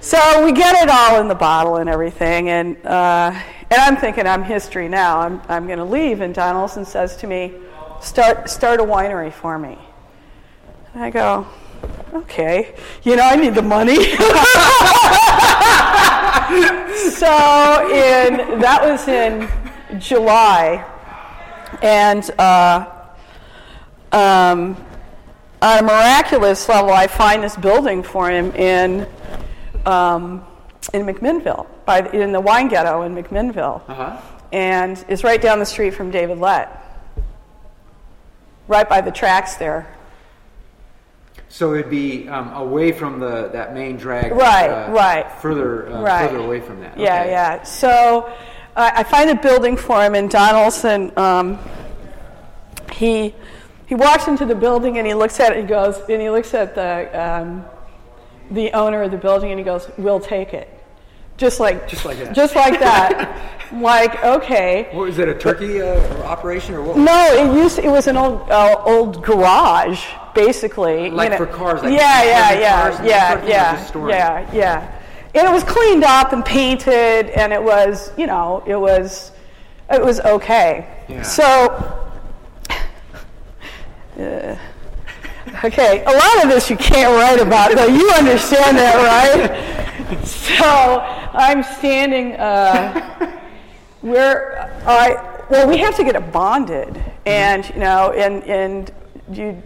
[0.00, 3.36] So we get it all in the bottle and everything, and uh,
[3.68, 5.18] and I'm thinking I'm history now.
[5.18, 7.52] I'm I'm going to leave, and Don Olson says to me,
[8.00, 9.76] "Start start a winery for me."
[10.94, 11.48] And I go,
[12.14, 13.96] "Okay, you know I need the money."
[17.16, 17.26] so
[17.90, 19.50] in that was in
[20.00, 20.88] July,
[21.82, 22.30] and.
[22.38, 22.94] Uh,
[24.12, 24.76] um,
[25.60, 29.08] on a miraculous level, I find this building for him in
[29.86, 30.44] um,
[30.94, 33.82] in McMinnville, by the, in the wine ghetto in McMinnville.
[33.88, 34.20] Uh huh.
[34.52, 36.68] and it's right down the street from David Lett,
[38.66, 39.86] right by the tracks there.
[41.50, 44.32] So it'd be um, away from the that main drag.
[44.32, 45.30] Right, uh, right.
[45.40, 46.28] Further, uh, Right.
[46.30, 46.98] further away from that.
[46.98, 47.30] Yeah, Okay.
[47.30, 47.62] yeah.
[47.62, 48.30] So
[48.76, 51.58] I I find a building for him, and Don Olson, um,
[52.92, 53.34] he
[53.86, 55.58] he walks into the building and he looks at it.
[55.58, 57.64] and goes, and he looks at the um,
[58.50, 60.68] the owner of the building, and he goes, "We'll take it."
[61.38, 62.34] Just like Just like that.
[62.34, 63.72] Just like that.
[63.72, 64.88] like okay.
[64.92, 65.28] What was it?
[65.28, 66.98] A turkey uh, operation or what?
[66.98, 71.10] No, it used it was an old uh, old garage, basically.
[71.10, 74.10] Like for cars, like yeah, yeah, yeah, cars and that yeah, sort of thing, or
[74.10, 74.94] yeah, yeah, yeah.
[75.34, 79.30] And it was cleaned up and painted, and it was, you know, it was,
[79.90, 80.88] it was okay.
[81.08, 81.22] Yeah.
[81.22, 82.10] So.
[84.18, 84.56] uh,
[85.64, 87.86] Okay, a lot of this you can't write about, though.
[87.86, 90.24] You understand that, right?
[90.24, 91.00] So
[91.34, 93.38] I'm standing uh,
[94.00, 98.92] where I well, we have to get it bonded, and you know, and and
[99.32, 99.62] you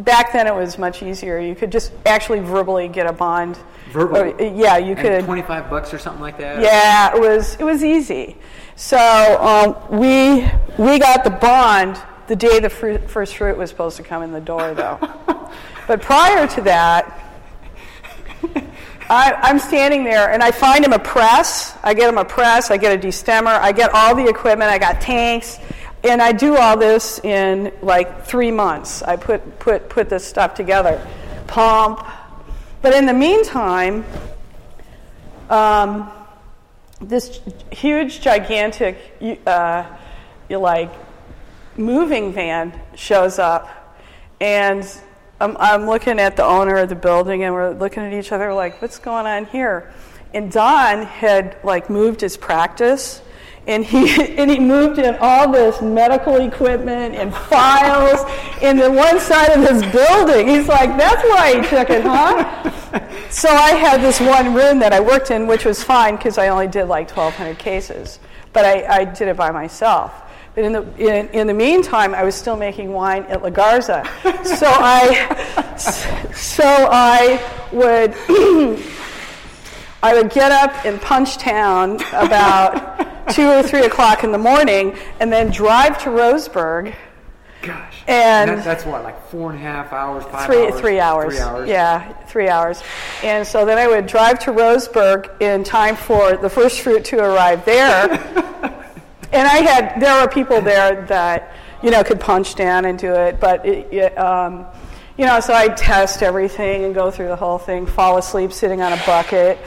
[0.00, 1.38] back then it was much easier.
[1.38, 3.58] You could just actually verbally get a bond.
[3.92, 4.32] Verbally?
[4.32, 5.24] Or, yeah, you And could.
[5.24, 6.60] Twenty-five bucks or something like that.
[6.60, 8.36] Yeah, it was it was easy.
[8.76, 8.98] So
[9.40, 14.02] um, we we got the bond the day the fruit, first fruit was supposed to
[14.02, 14.98] come in the door, though.
[15.86, 17.26] but prior to that,
[19.08, 21.76] I, I'm standing there and I find him a press.
[21.82, 22.70] I get him a press.
[22.70, 23.58] I get a destemmer.
[23.58, 24.70] I get all the equipment.
[24.70, 25.60] I got tanks.
[26.02, 29.02] And I do all this in like three months.
[29.02, 31.06] I put, put, put this stuff together.
[31.46, 32.04] Pump.
[32.82, 34.04] But in the meantime,
[35.50, 36.10] um,
[37.00, 38.98] this huge, gigantic,
[39.46, 39.84] uh,
[40.48, 40.90] you like,
[41.78, 43.96] moving van shows up,
[44.40, 44.86] and
[45.40, 48.52] I'm, I'm looking at the owner of the building, and we're looking at each other
[48.52, 49.92] like, "What's going on here?"
[50.32, 53.22] And Don had like moved his practice,
[53.66, 58.20] and he and he moved in all this medical equipment and files
[58.62, 60.48] in the one side of his building.
[60.48, 62.70] He's like, "That's why he took it, huh?"
[63.30, 66.48] so I had this one room that I worked in, which was fine because I
[66.48, 68.18] only did like 1,200 cases,
[68.52, 70.22] but I, I did it by myself.
[70.56, 74.02] But in the, in, in the meantime, I was still making wine at La Garza.
[74.56, 77.42] So I, so I
[77.72, 78.14] would,
[80.02, 85.30] I would get up in Punchtown about two or three o'clock in the morning, and
[85.30, 86.94] then drive to Roseburg.
[87.60, 88.02] Gosh.
[88.06, 90.80] And- that, that's what, like four and a half hours, five three, hours?
[90.80, 91.34] Three hours.
[91.34, 91.68] Three hours.
[91.68, 92.82] Yeah, three hours.
[93.22, 97.18] And so then I would drive to Roseburg in time for the first fruit to
[97.18, 98.72] arrive there.
[99.32, 103.12] and I had, there were people there that, you know, could punch down and do
[103.12, 104.66] it, but, it, it, um,
[105.18, 108.82] you know, so I'd test everything and go through the whole thing, fall asleep sitting
[108.82, 109.58] on a bucket.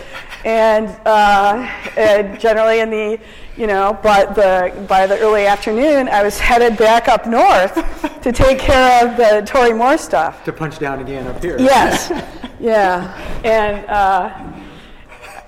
[0.45, 1.67] And, uh,
[1.97, 3.19] and generally in the,
[3.57, 7.73] you know, but the, by the early afternoon, I was headed back up north
[8.21, 10.43] to take care of the Torii Mor stuff.
[10.45, 11.59] To punch down again up here.
[11.59, 12.11] Yes,
[12.59, 13.17] yeah.
[13.43, 14.49] And uh,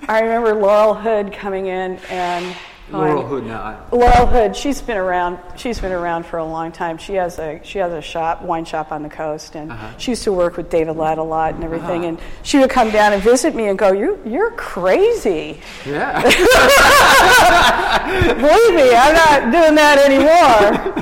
[0.08, 2.56] I remember Laurel Hood coming in and
[2.92, 3.86] Laurel Hood now.
[3.92, 5.40] Laurel Hood, she's been around.
[5.56, 6.98] She's been around for a long time.
[6.98, 9.98] She has a she has a shop, wine shop on the coast, and Uh-huh.
[9.98, 12.06] she used to work with David Lett a lot and everything.
[12.06, 16.22] And she would come down and visit me and go, "You you're crazy." Yeah.
[18.36, 20.94] Believe me, I'm not doing that anymore.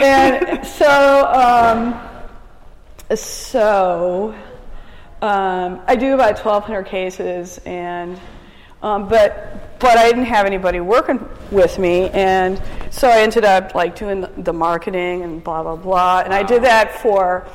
[0.00, 1.94] and so, um,
[3.16, 4.34] so
[5.22, 8.18] um, I do about 1,200 cases, and
[8.82, 12.60] um, but but I didn't have anybody working with me, and
[12.90, 16.62] so I ended up like doing the, marketing and blah blah blah, and I did
[16.64, 17.46] that for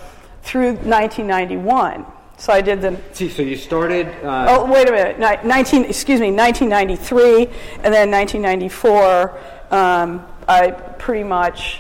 [0.42, 2.06] through 1991.
[2.38, 4.08] So I did the See, so you started.
[4.24, 5.46] Uh, Oh, wait a minute.
[5.46, 7.46] 19, excuse me, 1993,
[7.84, 9.40] and then 1994,
[9.72, 11.80] um, I pretty much,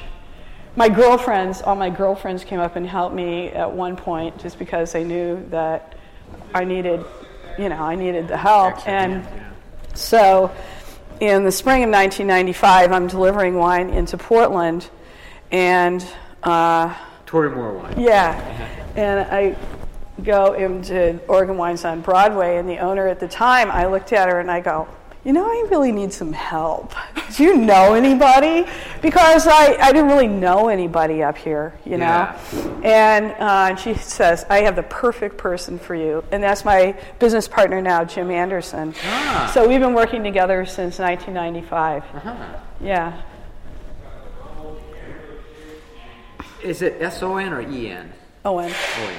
[0.75, 4.93] my girlfriends, all my girlfriends came up and helped me at one point just because
[4.93, 5.95] they knew that
[6.53, 7.03] I needed,
[7.57, 8.75] you know, I needed the help.
[8.75, 9.49] extra And yeah.
[9.93, 10.55] so
[11.19, 14.89] in the spring of 1995, I'm delivering wine into Portland,
[15.51, 16.05] and
[16.43, 16.93] uh,
[17.25, 17.99] Torii Mor wine.
[17.99, 19.55] yeah, and I
[20.23, 24.29] go into Oregon Wines on Broadway, and the owner at the time, I looked at
[24.29, 24.87] her and I go,
[25.25, 26.93] you know, I really need some help.
[27.35, 28.65] Do you know anybody?
[29.01, 32.05] Because I, I didn't really know anybody up here, you know.
[32.05, 32.81] Yeah.
[32.83, 36.23] And uh, she says, I have the perfect person for you.
[36.31, 38.93] And that's my business partner now, Jim Anderson.
[39.03, 39.49] Ah.
[39.53, 42.03] So we've been working together since 1995.
[42.03, 42.59] Uh-huh.
[42.81, 43.21] Yeah.
[46.61, 48.11] Is it S O N or E N?
[48.45, 48.71] Owen.
[48.71, 49.17] Oh, yeah.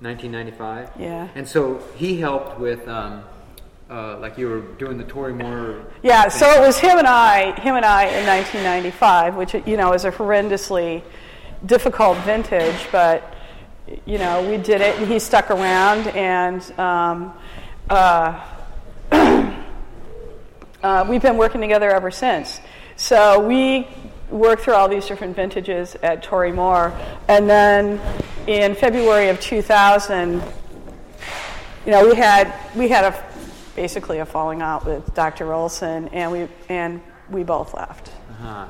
[0.00, 0.90] 1995?
[0.98, 1.28] Yeah.
[1.34, 3.24] And so he helped with um,
[3.90, 5.82] uh, like you were doing the Torii Mor.
[6.02, 9.92] Yeah, so it was him and I, him and I in 1995, which you know
[9.94, 11.02] is a horrendously
[11.64, 13.34] difficult vintage, but
[14.04, 17.32] you know we did it, and he stuck around, and um,
[17.88, 18.44] uh,
[20.82, 22.60] uh, we've been working together ever since.
[22.96, 23.88] So we
[24.28, 26.92] worked through all these different vintages at Torii Mor,
[27.26, 27.98] and then
[28.46, 30.42] in February of 2000,
[31.86, 33.27] you know we had we had a
[33.82, 35.52] basically a falling out with Dr.
[35.52, 38.08] Olson, and we and we both left.
[38.08, 38.66] Uh-huh.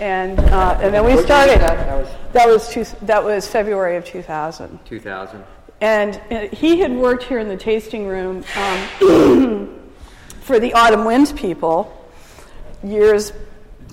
[0.00, 1.60] And uh, and then we What started.
[1.60, 1.76] that?
[1.76, 4.78] That was That was two, that was February of 2000.
[4.86, 5.44] 2000.
[5.82, 8.78] And uh, he had worked here in the tasting room um,
[10.40, 11.94] for the Autumn Winds people
[12.82, 13.34] years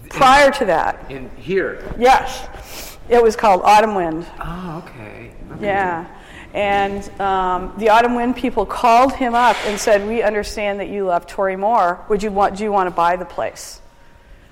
[0.10, 1.12] prior to that.
[1.12, 1.84] In here.
[2.00, 4.26] Yes, it was called Autumn Wind.
[4.40, 5.34] Oh, okay.
[5.52, 5.66] okay.
[5.66, 6.06] Yeah.
[6.54, 11.06] And um, the Autumn Wind people called him up and said, "We understand that you
[11.06, 12.04] love Torii Mor.
[12.10, 12.58] Would you want?
[12.58, 13.82] Do you want to buy the place?"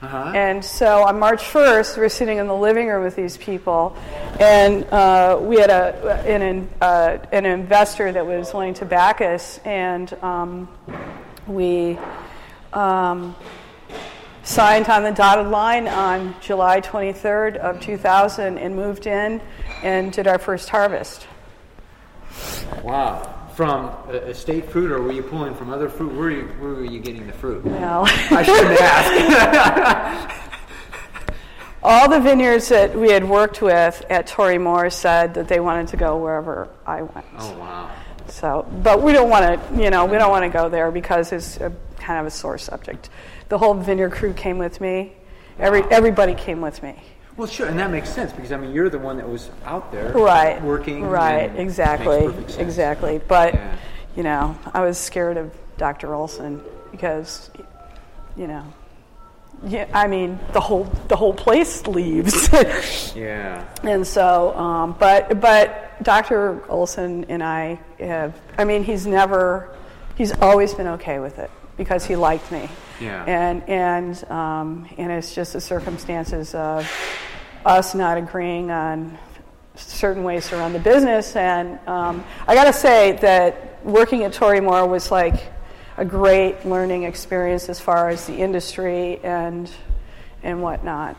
[0.01, 0.33] Uh-huh.
[0.35, 3.97] And so on March 1st, we're sitting in the living room with these people,
[4.39, 9.59] and uh, we had a, an, uh, an investor that was willing to back us,
[9.65, 10.69] and um,
[11.47, 11.97] we
[12.73, 13.35] um,
[14.43, 19.41] signed on the dotted line on July 23rd of 2000 and moved in
[19.81, 21.25] and did our first harvest.
[22.83, 23.31] Wow.
[23.55, 26.09] From estate fruit, or were you pulling from other fruit?
[26.11, 27.63] Where were you, where were you getting the fruit?
[27.63, 30.41] Well, I shouldn't ask.
[31.81, 35.87] all the vineyards that we had worked with at Torii Mor said that they wanted
[35.89, 37.25] to go wherever I went.
[37.37, 37.91] oh, wow.
[38.27, 41.31] So, but we don't want to, you know, we don't want to go there because
[41.31, 43.09] it's a, kind of a sore subject.
[43.49, 45.13] The whole vineyard crew came with me.
[45.59, 47.01] Every everybody came with me.
[47.37, 49.91] Well, sure, and that makes sense because I mean you're the one that was out
[49.91, 50.61] there, Right.
[50.61, 51.51] working, Right.
[51.57, 52.19] Exactly.
[52.19, 52.61] makes perfect sense.
[52.61, 53.21] Exactly.
[53.27, 53.75] But Yeah.
[54.15, 56.13] you know, I was scared of Dr.
[56.15, 57.49] Olson because,
[58.37, 58.63] you know,
[59.65, 59.85] yeah.
[59.93, 62.49] I mean, the whole the whole place leaves.
[63.15, 63.63] Yeah.
[63.83, 66.61] And so, um, but but Dr.
[66.69, 68.33] Olson and I have.
[68.57, 69.69] I mean, he's never.
[70.15, 72.69] He's always been okay with it because he liked me.
[72.99, 73.23] Yeah.
[73.25, 76.89] And and um, and it's just the circumstances of
[77.65, 79.17] us not agreeing on
[79.75, 81.35] certain ways to run the business.
[81.35, 85.51] And um, I got to say that working at Torii Mor was like
[85.97, 89.69] a great learning experience as far as the industry and
[90.43, 91.17] and whatnot.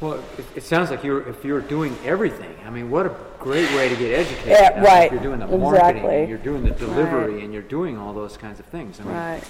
[0.00, 2.56] Well, it, it sounds like you're if you're doing everything.
[2.64, 4.48] I mean, what a great way to get educated.
[4.48, 5.06] Yeah, I mean, right.
[5.06, 6.20] If you're doing the marketing, Exactly.
[6.20, 7.44] and you're doing the delivery, Right.
[7.44, 9.00] and you're doing all those kinds of things.
[9.00, 9.42] I mean, Right.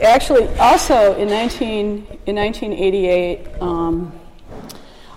[0.00, 4.12] Actually, also in 19 in 1988, um,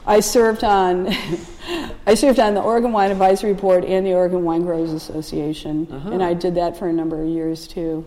[0.06, 1.08] I served on
[2.08, 6.24] I served on the Oregon Wine Advisory Board and the Oregon Wine Growers Association, and
[6.24, 8.06] I did that for a number of years too.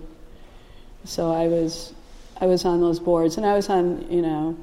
[1.04, 1.92] So I was
[2.40, 4.56] I was on those boards, and I was on you know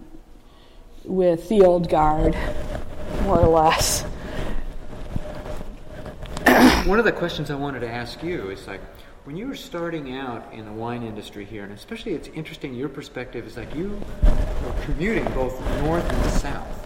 [1.05, 2.35] with the old guard,
[3.23, 4.03] more or less.
[6.85, 8.81] One of the questions I wanted to ask you is like,
[9.29, 12.89] when you were starting out in the wine industry here, and especially it's interesting your
[12.89, 13.89] perspective is like you
[14.23, 16.83] were commuting both north and south.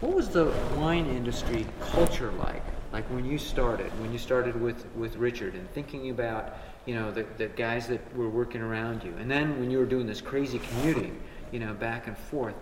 [0.00, 2.62] What was the wine industry culture like?
[2.92, 7.10] Like when you started, when you started with, with Richard and thinking about, you know,
[7.10, 9.12] the, the guys that were working around you.
[9.18, 12.54] And then when you were doing this crazy commuting, you know, back and forth,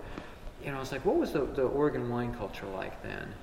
[0.64, 3.35] you know, it's like, what was the, the Oregon wine culture like then?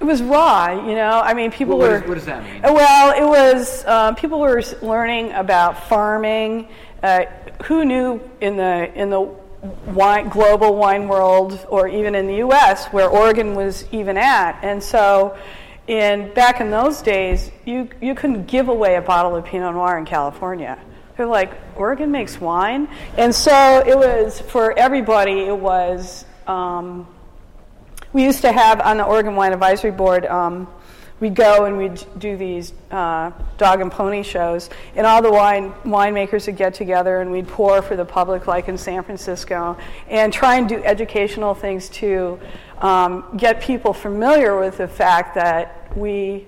[0.00, 1.20] It was raw, you know.
[1.24, 1.98] I mean, people What- what were.
[2.00, 2.74] does- what does that mean?
[2.74, 6.68] Well, it was um, people were learning about farming.
[7.02, 7.20] Uh,
[7.64, 9.28] who knew in the in the
[9.86, 14.58] wine, global wine world, or even in the U.S., where Oregon was even at?
[14.62, 15.36] And so,
[15.86, 19.96] in back in those days, you you couldn't give away a bottle of Pinot Noir
[19.98, 20.78] in California.
[21.16, 25.40] They're like, Oregon makes wine, and so it was for everybody.
[25.46, 26.26] It was.
[26.46, 27.06] Um,
[28.16, 30.66] we used to have on the Oregon Wine Advisory Board, um,
[31.20, 35.70] we'd go and we'd do these uh, dog and pony shows, and all the wine
[35.84, 39.76] winemakers would get together and we'd pour for the public, like in San Francisco,
[40.08, 42.40] and try and do educational things to
[42.78, 46.46] um, get people familiar with the fact that we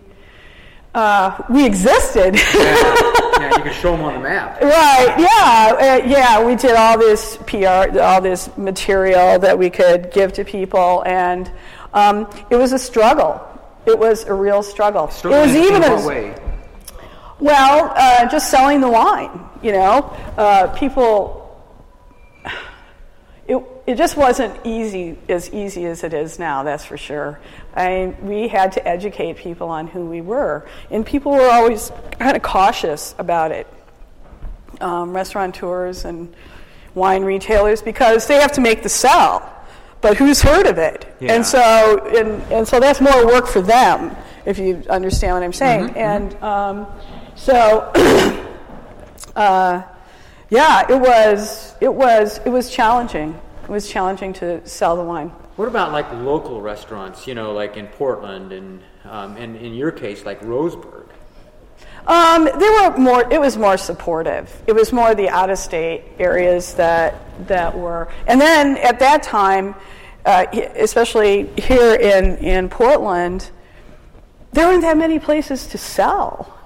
[0.99, 2.35] uh, we existed.
[2.35, 4.61] yeah, you could show them on the map.
[4.61, 5.15] Right.
[5.17, 6.03] Yeah.
[6.03, 6.45] Uh, yeah.
[6.45, 11.51] We did all this PR, all this material that we could give to people, and
[11.95, 13.41] um, it was a struggle.
[13.87, 15.05] It was a real struggle.
[15.05, 16.35] it was even as way?
[17.39, 19.41] well, uh, just selling the wine.
[19.63, 21.37] You know, uh, people.
[23.93, 26.63] It, just wasn't easy as easy as it is now.
[26.63, 27.41] That's for sure.
[27.75, 32.37] I we had to educate people on who we were, and people were always kind
[32.37, 33.67] of cautious about it.
[34.81, 36.35] um, restaurateurs and
[36.95, 39.55] wine retailers because they have to make the sell.
[40.01, 41.13] But who's heard of it?
[41.21, 41.35] Yeah.
[41.35, 44.17] And so, and, and so that's more work for them,
[44.47, 45.91] if you understand what I'm saying.
[45.97, 46.87] And um,
[47.35, 47.81] so,
[49.37, 49.83] uh,
[50.51, 53.39] yeah, it was, it was, it was challenging.
[53.69, 55.29] It was challenging to sell the wine.
[55.57, 57.27] What about like local restaurants?
[57.27, 61.05] You know, like in Portland, and um, and in your case, like Roseburg.
[62.07, 63.31] Um, there were more.
[63.31, 64.51] It was more supportive.
[64.67, 67.17] It was more the out-of-state areas that
[67.47, 68.09] that were.
[68.27, 69.75] And then at that time,
[70.25, 70.47] uh,
[70.77, 73.51] especially here in in Portland,
[74.53, 76.59] there weren't that many places to sell.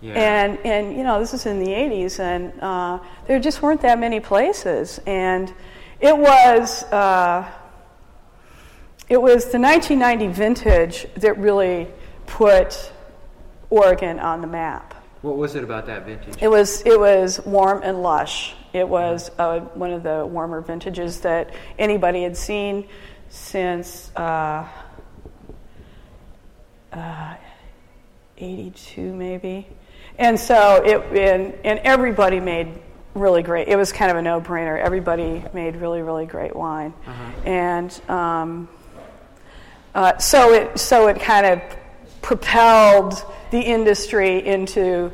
[0.00, 0.12] Yeah.
[0.12, 3.98] And and you know this is in the '80s, and uh, there just weren't that
[3.98, 5.00] many places.
[5.04, 5.52] And
[6.00, 7.48] it was uh,
[9.08, 11.88] it was the 1990 vintage that really
[12.26, 12.92] put
[13.68, 14.94] Oregon on the map.
[15.22, 16.36] what was it about that vintage?
[16.40, 18.54] It was it was warm and lush.
[18.72, 22.88] It was uh, one of the warmer vintages that anybody had seen
[23.28, 24.66] since uh,
[26.92, 27.34] uh,
[28.38, 29.66] 82 maybe.
[30.18, 32.80] And so it and, and everybody made
[33.14, 33.68] really great.
[33.68, 34.78] It was kind of a no-brainer.
[34.78, 36.92] Everybody made really really great wine,
[37.44, 38.68] and um,
[39.94, 41.60] uh, so it so it kind of
[42.22, 45.10] propelled the industry into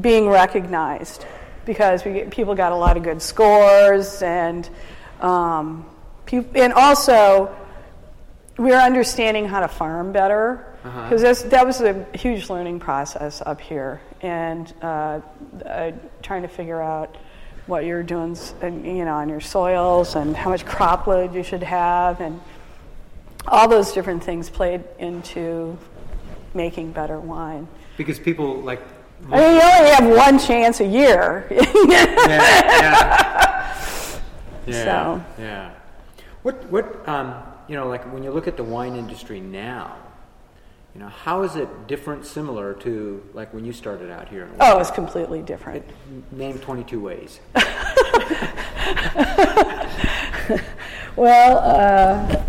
[0.00, 1.26] being recognized
[1.66, 4.68] because we people got a lot of good scores and
[5.20, 5.84] um,
[6.26, 7.54] peop and also
[8.56, 10.64] we were understanding how to farm better
[11.08, 15.20] because that was a huge learning process up here and uh,
[15.64, 15.92] uh,
[16.22, 17.16] trying to figure out
[17.66, 21.62] what you're doing you know on your soils and how much crop load you should
[21.62, 22.40] have and
[23.48, 25.76] all those different things played into
[26.54, 27.68] making better wine.
[27.96, 28.80] Because people like.
[29.30, 31.46] I mean, you only have one chance a year.
[31.50, 31.66] yeah,
[32.26, 33.30] yeah.
[34.66, 35.24] yeah, So.
[35.38, 35.70] yeah.
[36.42, 39.96] What what um, you know, like when you look at the wine industry now,
[40.94, 44.44] you know, how is it different, similar to like when you started out here?
[44.44, 45.84] in oh, it's completely different.
[46.30, 47.40] Name twenty two ways.
[51.16, 52.42] Well, uh,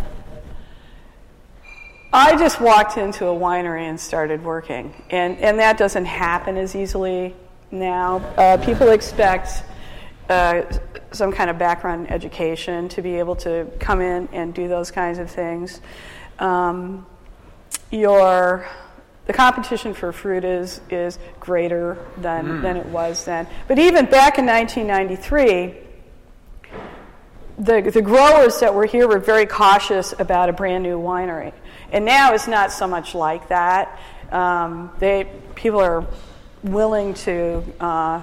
[2.11, 6.75] I just walked into a winery and started working, and, and that doesn't happen as
[6.75, 7.35] easily
[7.69, 8.17] now.
[8.37, 9.61] Uh, people expect
[10.29, 10.63] uh,
[11.11, 15.19] some kind of background education to be able to come in and do those kinds
[15.19, 15.79] of things.
[16.39, 17.05] Um,
[17.91, 18.67] your
[19.25, 23.47] the competition for fruit is is greater than, than it was then.
[23.67, 25.85] But even back in 1993,
[27.57, 31.53] the, the growers that were here were very cautious about a brand new winery.
[31.91, 33.99] And now it's not so much like that.
[34.31, 36.05] Um, they, people are
[36.63, 38.21] willing to, uh,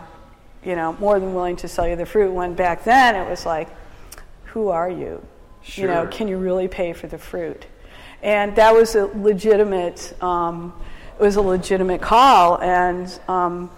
[0.64, 2.32] you know, more than willing to sell you the fruit.
[2.32, 3.68] When back then it was like,
[4.46, 5.24] who are you?
[5.64, 7.66] You know, can you really pay for the fruit?
[8.22, 10.72] And that was a legitimate, um,
[11.18, 12.60] it was a legitimate call.
[12.60, 13.70] And um,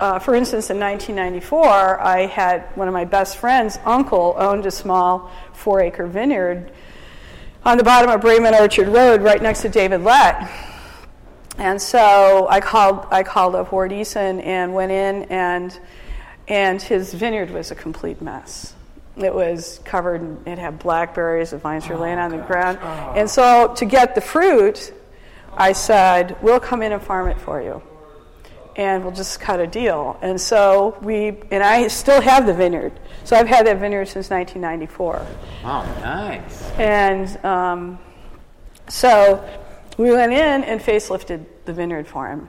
[0.00, 4.70] uh, for instance, in 1994, I had one of my best friends' uncle owned a
[4.70, 6.70] small four acre vineyard
[7.64, 10.48] on the bottom of Breyman Orchard Road right next to David Lett.
[11.58, 15.76] And so I called, I called up Ward Eason and went in, and,
[16.46, 18.74] and his vineyard was a complete mess.
[19.18, 22.78] It was covered, in, it had blackberries, the vines were laying on the ground.
[23.16, 24.92] And so to get the fruit,
[25.54, 27.82] I said, We'll come in and farm it for you
[28.78, 30.16] and we'll just cut a deal.
[30.22, 32.92] And so we, and I still have the vineyard.
[33.24, 35.26] So I've had that vineyard since 1994.
[35.64, 36.62] Wow, nice.
[36.78, 37.98] And um,
[38.88, 39.46] so
[39.98, 42.48] we went in and facelifted the vineyard for him.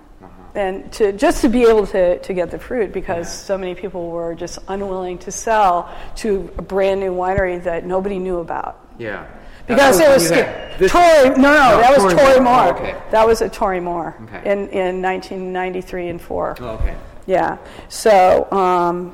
[0.56, 4.10] And to, just to be able to, to get the fruit because so many people
[4.10, 8.84] were just unwilling to sell to a brand new winery that nobody knew about.
[8.97, 9.28] Yeah.
[9.68, 11.30] Because it was this- Torii.
[11.30, 12.64] No, no, that was Torii Torii Mor.
[12.64, 12.95] Oh, okay.
[13.12, 14.52] That was a Torii Mor Okay.
[14.52, 16.56] in, in 1993 and four.
[16.60, 16.95] Oh, okay.
[17.28, 17.58] Yeah.
[17.89, 19.14] So, um,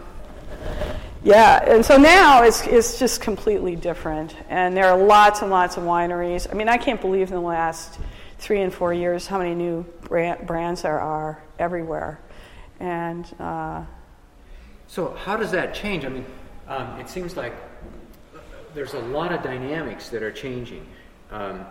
[1.26, 4.36] yeah, and so now it's, it's just completely different.
[4.48, 6.48] And there are lots and lots of wineries.
[6.50, 8.00] I mean, I can't believe in the last
[8.38, 12.20] three and four years how many new brands there are everywhere.
[12.80, 13.84] And uh,
[14.88, 16.06] So how does that change?
[16.06, 16.26] I mean,
[16.68, 17.53] um, it seems like
[18.74, 20.86] there's a lot of dynamics that are changing.
[21.32, 21.66] Um,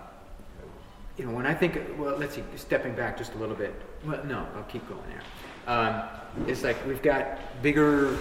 [1.16, 3.74] you know, when I think, well, let's see, stepping back just a little bit.
[4.04, 5.22] Well, no, I'll keep going there.
[5.66, 6.02] Um,
[6.48, 8.16] it's like we've got bigger,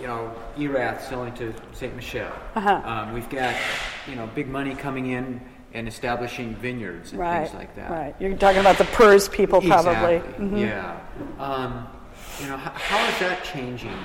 [0.00, 1.94] you know, Erath selling to Ste.
[1.94, 2.36] Michelle.
[2.54, 2.82] Uh-huh.
[2.84, 3.54] Um, we've got,
[4.06, 5.40] you know, big money coming in
[5.76, 7.90] and establishing vineyards and right, things like that.
[7.90, 8.14] right.
[8.18, 10.16] You're talking about the PERS people, probably.
[10.16, 10.46] Exactly.
[10.46, 10.60] Mhm.
[10.66, 10.98] Yeah.
[11.38, 11.86] Um,
[12.40, 13.96] you know, how, how is that changing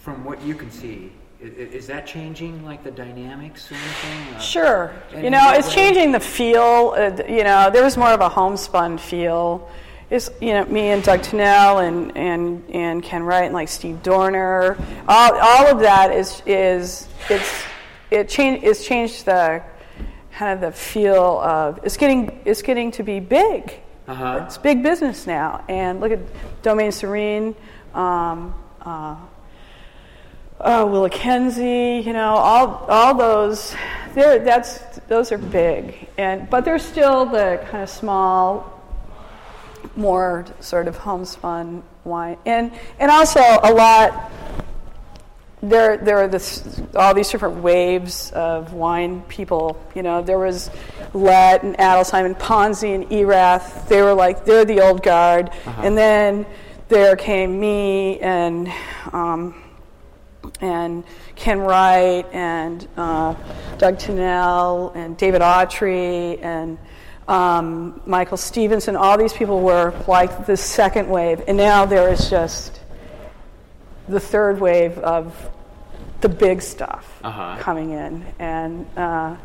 [0.00, 1.12] from what you can see?
[1.42, 4.34] Is, is that changing like the dynamics or anything?
[4.34, 4.92] Uh, Sure.
[5.12, 5.74] and You know, it's way?
[5.74, 6.94] changing the feel.
[6.96, 9.68] Uh, you know, there was more of a homespun feel.
[10.10, 14.02] It's, you know, me and Doug Tunnell and, and, and Ken Wright and like Steve
[14.02, 14.78] Doerner.
[15.06, 17.62] All, all of that is, is it's,
[18.10, 19.62] it change, it's changed the
[20.38, 23.74] kind of the feel of, it's getting, it's getting to be big.
[24.06, 24.44] Uh-huh.
[24.46, 25.64] It's big business now.
[25.68, 26.20] And look at
[26.62, 27.56] Domaine Serene.
[27.92, 29.16] Um, uh,
[30.60, 33.74] oh, WillaKenzie, you know, all, all those,
[34.14, 34.78] they're, that's,
[35.08, 36.08] those are big.
[36.16, 38.80] And, but they're still the kind of small,
[39.96, 42.38] more sort of homespun wine.
[42.46, 42.70] And,
[43.00, 44.30] and also a lot,
[45.62, 49.80] there, there are this, all these different waves of wine people.
[49.94, 50.70] You know, there was
[51.14, 53.88] Lett and Adelsheim and Ponzi and Erath.
[53.88, 55.50] They were like, they're the old guard.
[55.78, 56.46] And then
[56.88, 58.72] there came me and,
[59.12, 59.62] um,
[60.60, 61.04] and
[61.34, 63.34] Ken Wright and uh,
[63.78, 66.78] Doug Tunnell and David Autrey and
[67.28, 68.96] um, Michael Stevenson.
[68.96, 72.80] All these people were like the second wave, and now there is just
[74.08, 75.50] the third wave of
[76.20, 77.56] the big stuff Uh-huh.
[77.60, 79.36] coming in, and uh,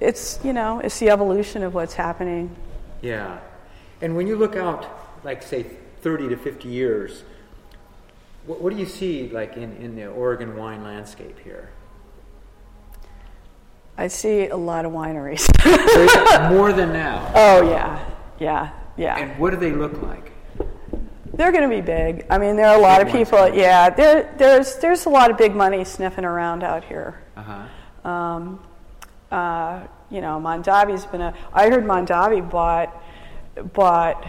[0.00, 2.54] it's you know it's the evolution of what's happening.
[3.02, 3.38] Yeah.
[4.00, 4.86] And when you look out,
[5.24, 5.64] like, say,
[6.02, 7.22] 30 to 50 years,
[8.46, 11.70] what, what do you see, like, in, in the Oregon wine landscape here?
[13.96, 15.46] I see a lot of wineries.
[16.50, 17.30] More than now.
[17.34, 18.04] oh yeah,
[18.40, 19.16] yeah, yeah.
[19.18, 20.32] And what do they look like?
[21.36, 22.26] They're going to be big.
[22.30, 23.48] I mean, there are a lot Big of people.
[23.48, 23.54] yeah.
[23.54, 27.22] Yeah, there, there's there's a lot of big money sniffing around out here.
[27.36, 28.08] Uh huh.
[28.08, 28.62] Um,
[29.30, 29.80] uh,
[30.10, 31.34] you know, Mondavi's been a.
[31.52, 33.02] I heard Mondavi bought
[33.72, 34.26] bought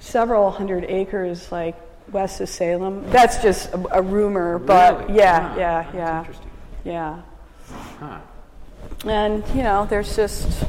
[0.00, 1.76] several hundred acres, like
[2.12, 3.10] west of Salem.
[3.10, 6.50] That's just a, a rumor, but yeah, yeah, that's yeah, Interesting.
[6.84, 7.22] yeah.
[7.98, 8.18] Huh.
[9.06, 10.64] And you know, there's just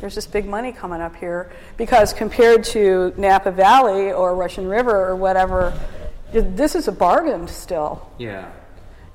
[0.00, 5.08] there's this big money coming up here because compared to Napa Valley or Russian River
[5.08, 5.78] or whatever,
[6.32, 8.08] this is a bargain still.
[8.18, 8.50] Yeah.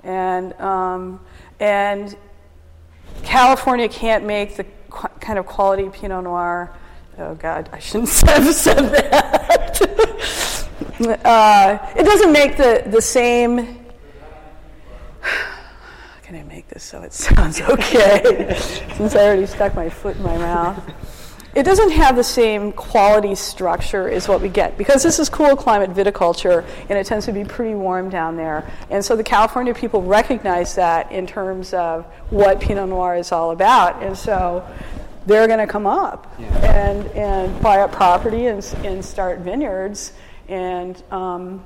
[0.04, 1.22] And um,
[1.60, 2.16] and
[3.24, 6.76] California can't make the qu- kind of quality Pinot Noir.
[7.18, 9.82] Oh God, I shouldn't have said that.
[11.26, 13.80] uh, it doesn't make the the same.
[15.22, 18.55] How can I make this so it sounds okay?
[18.97, 20.82] Since I already stuck my foot in my mouth.
[21.55, 25.55] It doesn't have the same quality structure as what we get because this is cool
[25.55, 28.67] climate viticulture and it tends to be pretty warm down there.
[28.89, 33.51] And so the California people recognize that in terms of what Pinot Noir is all
[33.51, 34.01] about.
[34.01, 34.67] And so
[35.28, 36.47] they're going to come up Yeah.
[36.89, 40.13] and, and buy up property and, and start vineyards.
[40.47, 41.63] And, um,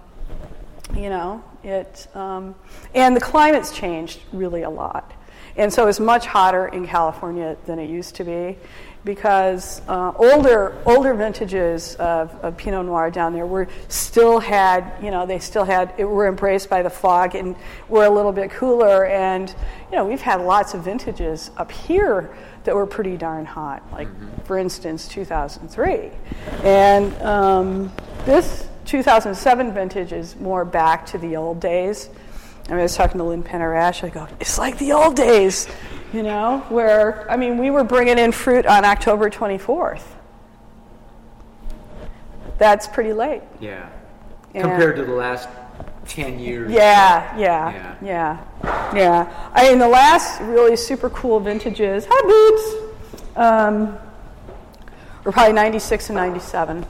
[0.97, 2.55] you know, it, um,
[2.95, 5.13] and the climate's changed really a lot.
[5.57, 8.57] And so it's much hotter in California than it used to be
[9.03, 15.11] because uh, older older vintages of, of Pinot Noir down there were still had you
[15.11, 17.55] know they still had it were embraced by the fog and
[17.87, 19.05] were a little bit cooler.
[19.05, 19.49] And
[19.89, 24.09] you know we've had lots of vintages up here that were pretty darn hot like
[24.43, 26.11] for instance 2003
[26.63, 27.89] and um,
[28.25, 32.09] this 2007 vintage is more back to the old days
[32.67, 34.03] I, mean, I was talking to Lynn Penner-Ash.
[34.03, 35.69] I go, it's like the old days,
[36.11, 40.03] you know, where, I mean, we were bringing in fruit on October 24th.
[42.57, 43.41] That's pretty late.
[43.61, 43.87] Yeah.
[44.53, 44.61] Yeah.
[44.63, 45.47] Compared to the last
[46.07, 46.69] 10 years.
[46.69, 48.43] Yeah, yeah, yeah,
[48.93, 49.51] yeah.
[49.53, 53.97] I mean, the last really super cool vintages, hi, boobs, um,
[55.23, 56.85] were probably 96 and 97.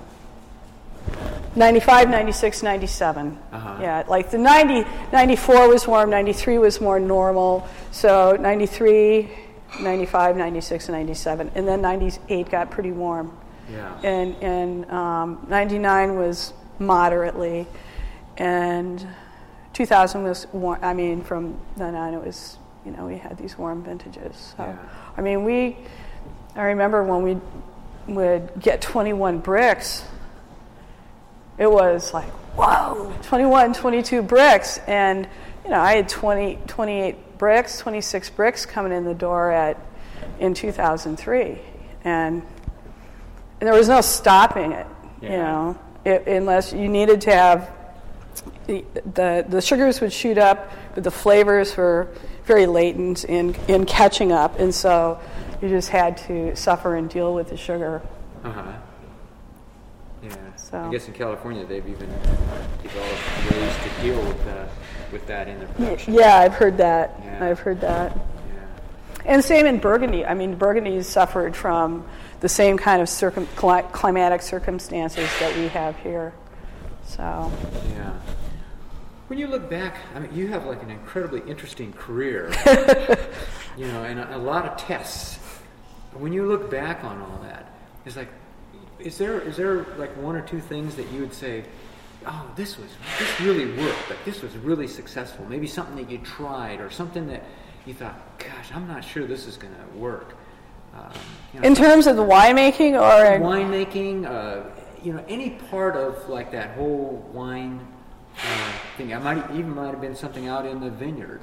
[1.57, 3.37] 95, 96, 97.
[3.51, 3.77] Uh-huh.
[3.81, 7.67] Yeah, like the 90, 94 was warm, 93 was more normal.
[7.91, 9.29] So 93,
[9.81, 11.51] 95, 96, and 97.
[11.55, 13.35] And then 98 got pretty warm.
[13.71, 13.99] Yeah.
[14.03, 17.67] And, and um, 99 was moderately.
[18.37, 19.05] And
[19.73, 20.79] 2000 was warm.
[20.83, 24.53] I mean, from then on, it was, you know, we had these warm vintages.
[24.55, 24.77] So, Yeah.
[25.17, 25.75] I mean, we,
[26.55, 30.03] I remember when we would get 21 Brix,
[31.57, 34.81] it was like, whoa, 21, 22 Brix.
[34.87, 35.27] And,
[35.63, 39.79] you know, I had 20, 28 Brix, 26 Brix coming in the door at,
[40.39, 41.59] in 2003.
[42.03, 42.43] And, and
[43.59, 44.87] there was no stopping it,
[45.21, 47.77] you know, it, unless you needed to have
[48.67, 52.07] the, the, the sugars would shoot up, but the flavors were
[52.43, 54.59] very latent in, in catching up.
[54.59, 55.19] And so
[55.61, 58.01] you just had to suffer and deal with the sugar.
[58.43, 58.73] Uh huh.
[60.21, 60.35] Yeah.
[60.69, 62.09] So- I guess in California they've even
[62.83, 64.65] developed ways to deal with uh,
[65.11, 66.13] with that in their Y- production.
[66.13, 67.19] Yeah, I've heard that.
[67.23, 67.45] Yeah.
[67.45, 68.13] I've heard that.
[68.15, 69.23] Yeah.
[69.25, 70.25] And same in Burgundy.
[70.25, 72.05] I mean, Burgundy suffered from
[72.41, 76.33] the same kind of circum- climatic circumstances that we have here.
[77.05, 77.49] So,
[77.95, 78.11] Yeah.
[79.27, 82.51] When you look back, I mean, you have like an incredibly interesting career,
[83.77, 85.37] you know, and a, a lot of tests.
[86.13, 87.73] When you look back on all that,
[88.05, 88.29] it's like,
[88.99, 91.63] is there is there like one or two things that you would say,
[92.25, 92.89] oh, this was
[93.19, 95.45] this really worked, like this was really successful.
[95.45, 97.43] Maybe something that you tried or something that
[97.85, 100.35] you thought, gosh, I'm not sure this is going to work.
[100.95, 101.11] Um,
[101.53, 104.69] you know, in terms of the winemaking, or winemaking, uh,
[105.03, 107.85] you know, any part of like that whole wine
[108.37, 109.13] uh, thing.
[109.13, 111.41] I might even might have been something out in the vineyard.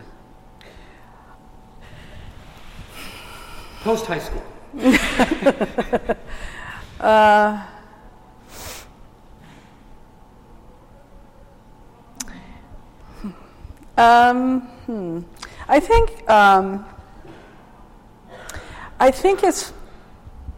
[3.82, 4.42] Post high school.
[13.97, 15.20] Um, hmm.
[15.68, 16.84] I think um,
[18.99, 19.72] I think it's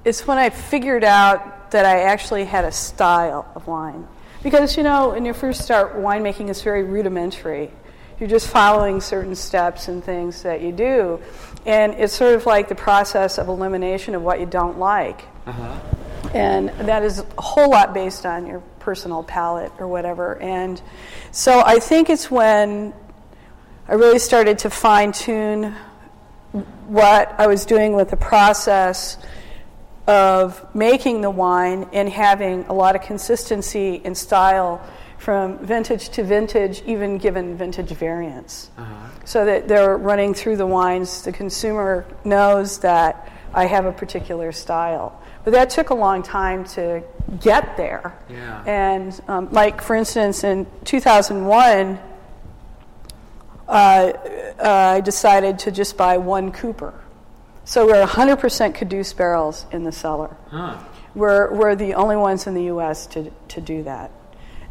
[0.05, 4.07] it's when I figured out that I actually had a style of wine.
[4.43, 7.71] Because you know, when you first start winemaking, it's very rudimentary.
[8.19, 11.21] You're just following certain steps and things that you do,
[11.67, 15.25] and it's sort of like the process of elimination of what you don't like.
[15.47, 15.81] Uh huh.
[16.35, 20.41] And that is a whole lot based on your personal palate or whatever.
[20.41, 20.81] And
[21.31, 22.95] so I think it's when
[23.89, 25.75] I really started to fine tune
[26.87, 29.19] what I was doing with the process
[30.07, 34.81] of making the wine and having a lot of consistency in style
[35.19, 38.71] from vintage to vintage, even given vintage variants.
[38.77, 39.09] Uh huh.
[39.25, 44.53] So that they're running through the wines, the consumer knows that I have a particular
[44.53, 45.21] style.
[45.45, 47.03] But that took a long time to
[47.41, 48.19] get there.
[48.29, 48.63] Yeah.
[48.67, 51.99] And um, like, for instance, in 2001,
[53.69, 54.13] uh, uh,
[54.59, 56.95] I decided to just buy one Cooper.
[57.65, 60.37] So we're 100% Cadus barrels in the cellar.
[60.51, 60.79] Huh.
[61.15, 63.07] We're, we're the only ones in the U.S.
[63.09, 64.11] to, to do that.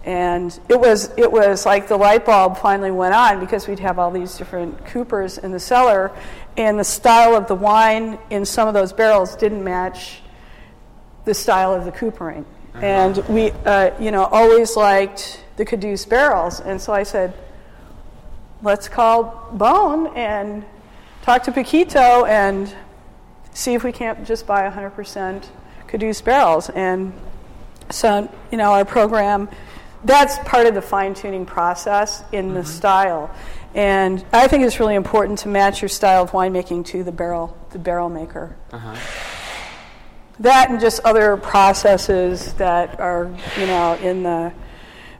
[0.06, 3.97] And it was, it was like the light bulb finally went on because we'd have
[3.97, 6.12] all these different Coopers in the cellar,
[6.58, 10.22] and the style of the wine in some of those barrels didn't match
[11.26, 12.45] the style of the Coopering.
[12.76, 16.60] And we, uh, you know, always liked the Cadus barrels.
[16.60, 17.34] And so I said,
[18.62, 20.66] let's call Beaune and
[21.22, 22.74] talk to Paquito and
[23.53, 25.45] see if we can't just buy 100%
[25.88, 26.70] Cadus barrels.
[26.70, 27.14] And
[27.89, 29.49] so, you know, our program,
[30.06, 33.34] that's part of the fine tuning process in the style.
[33.74, 37.58] And I think it's really important to match your style of winemaking to the barrel,
[37.72, 38.56] the barrel maker.
[38.72, 38.95] Uh huh.
[40.39, 44.53] That and just other processes that are, you know, in the,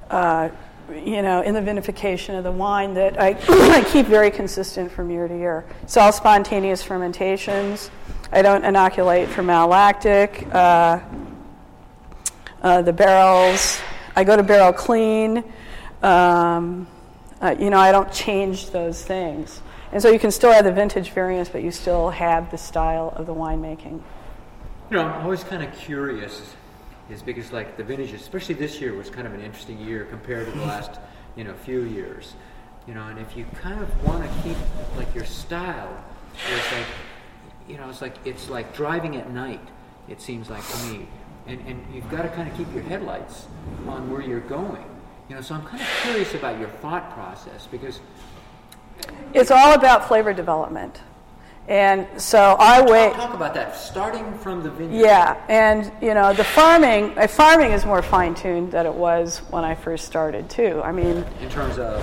[0.10, 0.50] uh,
[0.94, 5.10] you know, in the vinification of the wine that I, I keep very consistent from
[5.10, 5.66] year to year.
[5.84, 7.90] It's all spontaneous fermentations.
[8.32, 10.54] I don't inoculate for malolactic.
[10.54, 11.00] Uh,
[12.62, 13.80] uh, the barrels,
[14.16, 15.44] I go to barrel clean.
[16.02, 16.88] Um,
[17.42, 19.62] uh, you know, I don't change those things.
[19.92, 23.14] And so you can still have the vintage variants, but you still have the style
[23.16, 24.02] of the winemaking.
[24.90, 26.56] You know, I'm always kind of curious,
[27.10, 30.46] is because like the vintage, especially this year, was kind of an interesting year compared
[30.52, 31.00] to the last,
[31.36, 32.34] you know, few years.
[32.88, 34.58] You know, and if you kind of want to keep
[34.96, 36.04] like your style,
[36.54, 36.86] it's like,
[37.68, 39.62] you know, it's like it's like driving at night.
[40.08, 41.08] It seems like to me,
[41.48, 43.48] and and you've got to kind of keep your headlights
[43.88, 44.84] on where you're going.
[45.30, 48.00] You know, so I'm kind of curious about your thought process because
[49.34, 51.02] It's all about flavor development.
[51.68, 53.14] And so I wait.
[53.14, 55.04] talk about that starting from the vineyard.
[55.04, 57.18] Yeah, and you know the farming.
[57.18, 60.80] Uh, farming is more fine tuned than it was when I first started too.
[60.84, 62.00] I mean, In terms of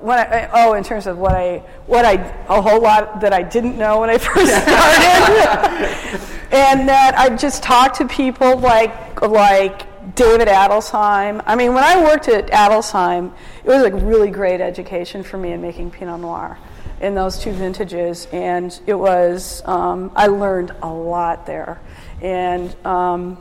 [0.00, 2.12] when I, I- oh, in terms of what I what I
[2.48, 6.20] a whole lot that I didn't know when I first started,
[6.52, 11.42] and that I just talked to people like like David Adelsheim.
[11.46, 13.32] I mean, when I worked at Adelsheim,
[13.64, 16.58] it was a really great education for me in making Pinot Noir
[17.00, 21.80] in those two vintages, and it was um, I learned a lot there,
[22.20, 23.38] and um,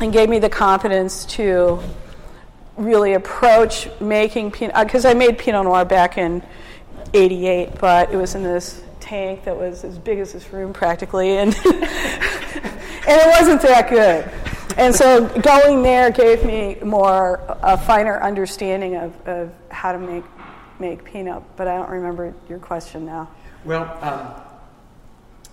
[0.00, 1.80] and gave me the confidence to
[2.76, 6.42] really approach making Pinot, because I made Pinot Noir back in
[7.12, 11.38] 88, but it was in this tank that was as big as this room practically,
[11.38, 11.54] and,
[13.08, 14.30] and it wasn't that good.
[14.76, 20.24] And so going there gave me more, a finer understanding of, of how to make,
[20.78, 23.28] make Pinot, but I don't remember your question now.
[23.64, 24.34] Well, um,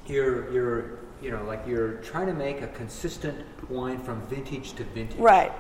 [0.06, 4.84] your your you know, like you're trying to make a consistent wine from vintage to
[4.84, 5.18] vintage.
[5.18, 5.52] Right.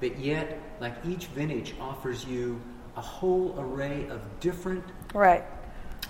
[0.00, 2.60] But yet, like each vintage offers you
[2.96, 4.84] a whole array of different
[5.14, 5.44] Right.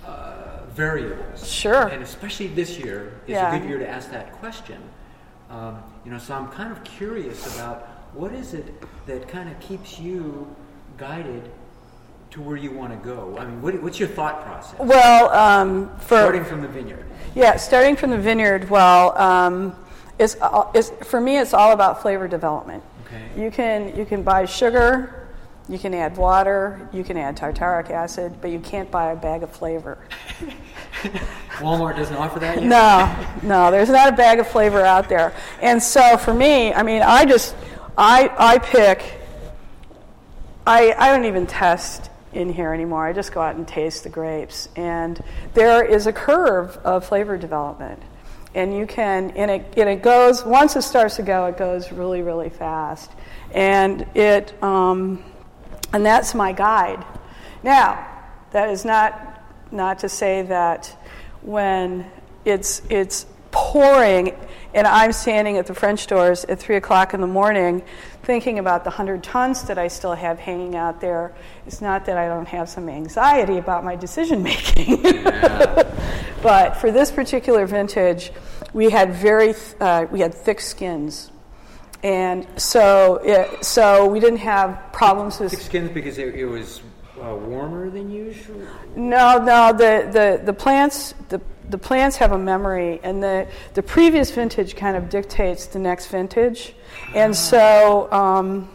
[0.05, 1.49] uh, variables.
[1.49, 1.87] Sure.
[1.89, 3.55] And especially this year is Yeah.
[3.55, 4.83] a good year to ask that question.
[5.55, 8.75] Um, you know, so I'm kind of curious about what is it
[9.07, 10.53] that kind of keeps you
[10.99, 11.49] guided
[12.33, 13.37] to where you want to go.
[13.39, 14.77] I mean, what, what's your thought process?
[14.81, 17.05] Well, um, for Starting from the vineyard.
[17.37, 19.77] Yeah, starting from the vineyard, well, um,
[20.19, 22.83] it's, uh, it's, for me, it's all about flavor development.
[23.07, 23.41] Okay.
[23.41, 25.29] You can, you can buy sugar,
[25.69, 29.45] you can add water, you can add tartaric acid, but you can't buy a bag
[29.45, 29.99] of flavor.
[31.59, 32.67] Walmart doesn't offer that yet.
[32.67, 35.33] No, no, there's not a bag of flavor out there.
[35.61, 37.55] And so for me, I mean, I just,
[37.97, 39.21] I, I pick,
[40.67, 43.07] I, I don't even test in here anymore.
[43.07, 44.69] I just go out and taste the grapes.
[44.77, 45.23] And
[45.55, 48.03] there is a curve of flavor development.
[48.55, 51.91] And you can, and it, and it goes, once it starts to go, it goes
[51.91, 53.11] really, really fast.
[53.53, 55.25] And it, um,
[55.93, 57.05] and that's my guide.
[57.63, 58.07] Now,
[58.53, 59.34] that is not,
[59.75, 60.97] not to say that
[61.43, 62.11] when
[62.45, 64.35] it's, it's pouring
[64.75, 67.83] and I'm standing at the French doors at 3 o'clock in the morning
[68.25, 71.33] thinking about the 100 tons that I still have hanging out there,
[71.66, 75.03] it's not that I don't have some anxiety about my decision making.
[76.43, 78.33] but for this particular vintage,
[78.72, 81.31] we had very, uh, we had thick skins.
[82.03, 86.83] And so, it, so we didn't have problems with Thick skins because it, it was
[87.25, 88.66] uh, warmer than usual.
[88.97, 89.72] No, no.
[89.72, 94.77] The, the, the plants the, the plants have a memory, and the, the previous vintage
[94.77, 96.75] kind of dictates the next vintage,
[97.14, 98.68] and so um,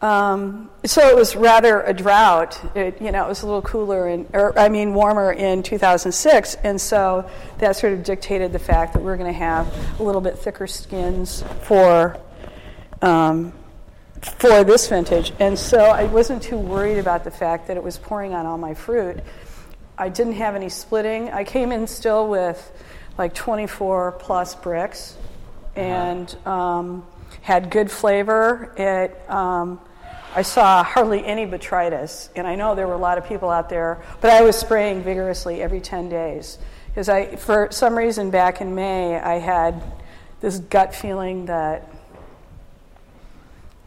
[0.00, 2.60] um, so it was rather a drought.
[2.76, 6.54] It, you know, it was a little cooler and, or, I mean, warmer in 2006,
[6.62, 7.28] and so
[7.58, 10.38] that sort of dictated the fact that we are going to have a little bit
[10.38, 12.18] thicker skins for.
[13.02, 13.52] Um,
[14.38, 15.32] for this vintage.
[15.38, 18.58] And so I wasn't too worried about the fact that it was pouring on all
[18.58, 19.20] my fruit.
[19.98, 21.30] I didn't have any splitting.
[21.30, 22.72] I came in still with
[23.16, 25.14] like 24 plus Brix
[25.74, 27.06] and um,
[27.42, 28.72] had good flavor.
[28.76, 29.80] It, um,
[30.34, 33.70] I saw hardly any botrytis, and I know there were a lot of people out
[33.70, 36.58] there, but I was spraying vigorously every 10 days.
[36.88, 39.82] Because I, for some reason back in May, I had
[40.40, 41.90] this gut feeling that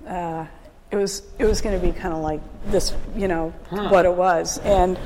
[0.10, 0.45] uh,
[0.91, 3.89] it was it was going to be kind of like this, you know, Huh.
[3.89, 4.97] what it was, and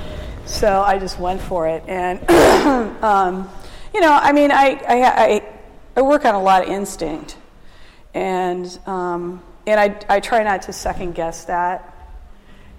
[0.45, 1.83] so I just went for it.
[1.87, 2.19] And
[3.03, 3.49] um,
[3.93, 5.43] you know, I mean, I, I I
[5.97, 7.35] I work on a lot of instinct,
[8.13, 11.89] and um, and I I try not to second guess that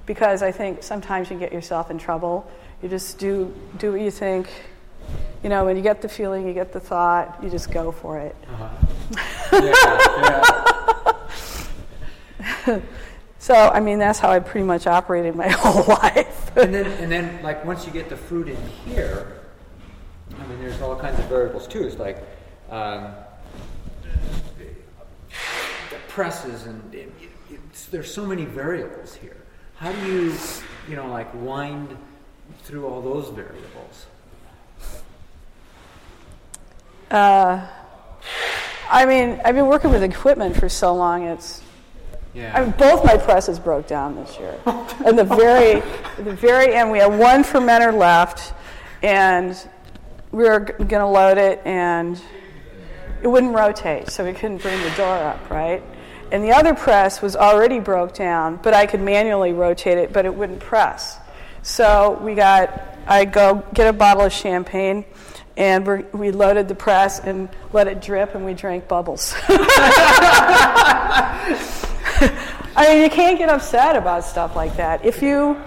[0.07, 2.51] because I think sometimes you get yourself in trouble.
[2.83, 4.49] You just do do what you think.
[5.43, 8.19] You know, when you get the feeling, you get the thought, you just go for
[8.19, 8.35] it.
[9.53, 11.13] Yeah, yeah.
[13.45, 16.57] So, I mean, that's how I pretty much operated my whole life.
[16.57, 19.43] and then and then like once you get the fruit in here,
[20.41, 21.83] I mean there's all kinds of variables too.
[21.83, 22.27] It's like
[22.71, 23.13] um,
[25.91, 27.13] the presses and it,
[27.51, 29.37] it's, there's so many variables here.
[29.77, 30.35] How do you
[30.89, 31.95] you know like wind
[32.63, 34.07] through all those variables?
[37.11, 37.67] Uh,
[38.89, 41.25] I mean, I've been working with equipment for so long.
[41.25, 41.61] It's
[42.35, 42.53] Yeah.
[42.53, 44.59] I mean, both my presses broke down this year.
[44.67, 45.81] At the very,
[46.19, 48.53] the very end, we had one fermenter left,
[49.03, 49.57] and
[50.33, 52.21] we were going to load it, and
[53.23, 55.81] it wouldn't rotate, so we couldn't bring the door up, right?
[56.33, 60.27] And the other press was already broke down, but I could manually rotate it, but
[60.27, 61.19] it wouldn't press.
[61.63, 65.05] So we got, I go get a bottle of champagne,
[65.57, 69.37] and we're, we loaded the press and let it drip, and we drank bubbles.
[72.77, 75.05] I mean, you can't get upset about stuff like that.
[75.05, 75.61] If you,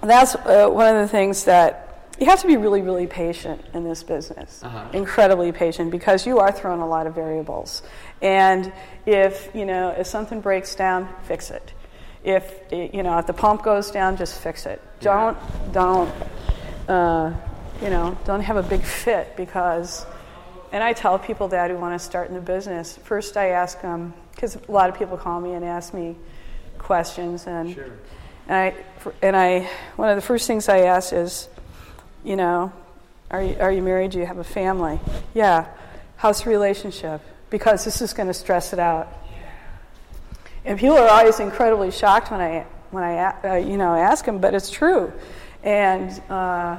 [0.00, 3.84] that's uh, one of the things that you have to be really, really patient in
[3.84, 4.62] this business.
[4.62, 4.88] Uh-huh.
[4.92, 7.82] Incredibly patient because you are throwing a lot of variables.
[8.20, 8.72] And
[9.06, 11.72] if you know if something breaks down, fix it.
[12.22, 14.80] If it- you know if the pump goes down, just fix it.
[15.00, 15.36] Don't
[15.72, 16.10] don't
[16.88, 17.34] uh,
[17.82, 20.06] you know don't have a big fit because.
[20.70, 22.96] And I tell people that who want to start in the business.
[22.96, 26.16] First, I ask them because a lot of people call me and ask me
[26.76, 27.84] questions, and Sure.
[28.48, 28.74] and I
[29.22, 31.48] and I one of the first things I ask is,
[32.24, 32.72] you know,
[33.30, 34.10] are you, are you married?
[34.10, 34.98] Do you have a family?
[35.32, 35.68] Yeah.
[36.16, 37.20] How's the relationship?
[37.50, 39.16] Because this is going to stress it out.
[40.64, 44.40] And people are always incredibly shocked when I when I uh, you know ask them,
[44.40, 45.12] but it's true.
[45.62, 46.78] And uh,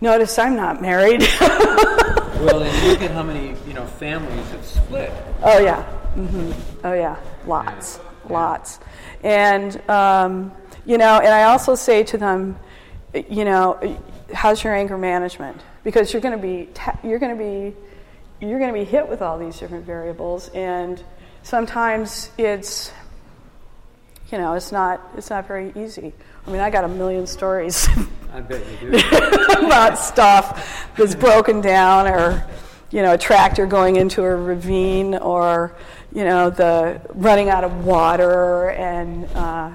[0.00, 1.22] notice I'm not married.
[1.40, 5.12] well, and look at how many you know families have split.
[5.42, 5.84] Oh yeah,
[6.14, 6.52] hmm
[6.84, 7.98] oh yeah, lots,
[8.28, 8.32] Yeah.
[8.32, 8.78] lots,
[9.22, 10.52] and um,
[10.84, 12.58] you know, and I also say to them,
[13.14, 13.98] you know,
[14.34, 15.60] how's your anger management?
[15.84, 17.76] Because you're going to be ta- you're going to be
[18.46, 21.02] you're going to be hit with all these different variables, and
[21.42, 22.92] sometimes it's
[24.30, 26.12] you know it's not it's not very easy.
[26.46, 27.88] I mean, I got a million stories
[28.34, 28.96] I bet you do.
[29.66, 32.44] about stuff that's broken down or
[32.90, 35.74] you know a tractor going into a ravine or
[36.14, 39.70] you know the running out of water and uh,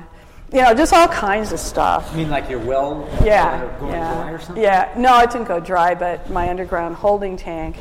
[0.51, 2.13] you know just all kinds of stuff.
[2.13, 4.13] I mean, like your well yeah uh, going yeah.
[4.13, 4.63] dry or something.
[4.63, 4.93] yeah.
[4.97, 7.77] No it didn't go dry but my underground holding tank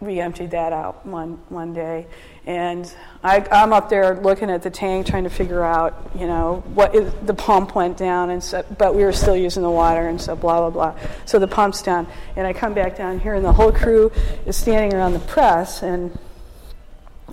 [0.00, 2.06] we emptied that out one one day.
[2.44, 2.92] And
[3.24, 6.94] I, I'm up there looking at the tank trying to figure out you know what
[6.94, 10.20] is, the pump went down and so, but we were still using the water and
[10.20, 11.00] so blah blah blah.
[11.24, 12.06] So the pump's down.
[12.36, 14.12] And I come back down here and the whole crew
[14.44, 16.16] is standing around the press and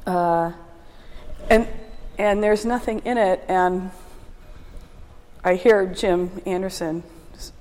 [0.05, 0.51] uh,
[1.49, 1.67] and
[2.17, 3.91] and there's nothing in it and
[5.45, 7.03] I hear Jim Anderson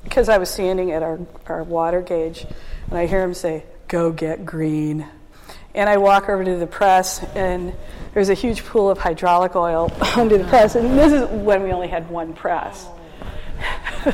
[0.05, 2.47] because I was standing at our, our water gauge
[2.88, 5.07] and I hear him say, Go get green.
[5.74, 7.74] And I walk over to the press and
[8.14, 10.76] there's a huge pool of hydraulic oil under the press.
[10.76, 12.86] And this is when we only had one press.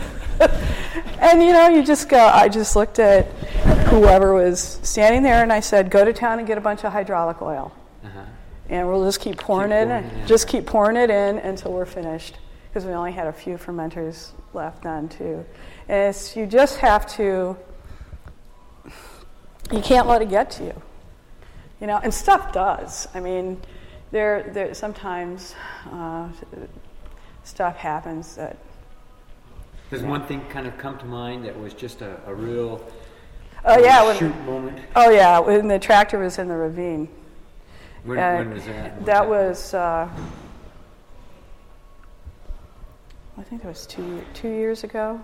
[1.20, 3.26] and you know, you just go, I just looked at
[3.90, 6.92] whoever was standing there and I said, Go to town and get a bunch of
[6.92, 7.74] hydraulic oil.
[8.68, 10.10] And we'll just keep pouring, Keep it pouring in.
[10.12, 10.26] it in.
[10.26, 12.38] Just keep pouring it in until we're finished.
[12.68, 15.44] Because we only had a few fermenters left then, too.
[15.88, 17.56] And it's, you just have to,
[19.72, 20.82] you can't let it get to you.
[21.80, 23.08] You know, and stuff does.
[23.14, 23.60] I mean,
[24.10, 25.54] there, there sometimes
[25.90, 26.28] uh,
[27.44, 28.58] stuff happens that,
[29.90, 32.84] Does one thing kind of come to mind that was just a, a real
[33.64, 34.78] oh yeah, when, shoot moment?
[34.96, 37.08] oh yeah, when the tractor was in the ravine.
[38.04, 39.04] When, Uh, when was that?
[39.06, 40.08] That was, uh,
[43.36, 45.20] I think it was two two years ago.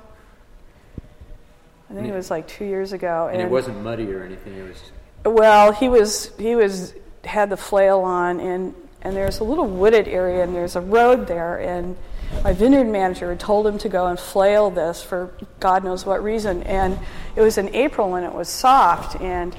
[1.91, 3.29] I think it was like two years ago.
[3.33, 4.55] And it wasn't muddy or anything.
[4.57, 4.91] It was.
[5.25, 6.95] Well, he was he was
[7.25, 11.27] had the flail on, and and there's a little wooded area, and there's a road
[11.27, 11.97] there, and
[12.43, 16.23] my vineyard manager had told him to go and flail this for God knows what
[16.23, 16.99] reason, and
[17.37, 19.55] it was in April when it was soft, and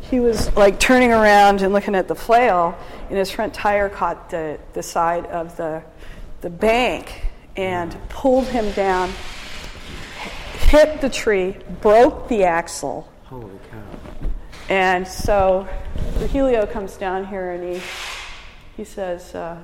[0.00, 2.76] he was like turning around and looking at the flail,
[3.08, 5.82] and his front tire caught the the side of the
[6.40, 7.26] the bank
[7.56, 9.10] and pulled him down,
[10.68, 13.08] hit the tree, broke the axle.
[13.24, 14.28] Holy cow!
[14.70, 15.68] And so
[16.14, 17.82] Virgilio comes down here and he,
[18.76, 19.60] he says, uh,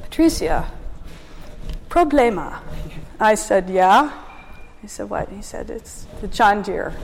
[0.00, 0.70] Patricia,
[1.92, 2.58] problema.
[3.20, 4.10] I said, yeah.
[4.80, 5.28] He said, what?
[5.28, 6.94] He said, it's the John Deere.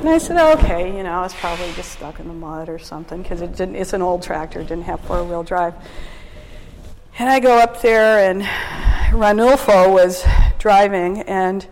[0.00, 3.22] And I said, okay, you know, it's probably just stuck in the mud or something
[3.22, 5.74] because it it's an old tractor, didn't have four wheel drive.
[7.18, 8.42] And I go up there, and
[9.12, 10.24] Ranulfo was
[10.58, 11.66] driving, and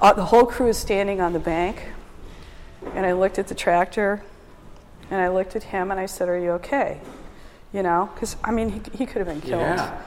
[0.00, 1.88] uh, the whole crew is standing on the bank.
[2.94, 4.22] And I looked at the tractor,
[5.10, 7.00] and I looked at him, and I said, Are you okay?
[7.72, 9.62] You know, because, I mean, he, he could have been killed.
[9.62, 10.02] Yeah.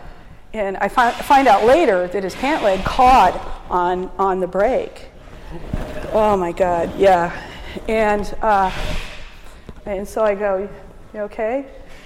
[0.56, 5.10] And I find, find out later that his pant leg caught on, on the brake.
[6.14, 7.46] Oh my God, yeah.
[7.90, 8.72] And, uh,
[9.86, 10.70] and so I go,
[11.14, 11.66] You okay?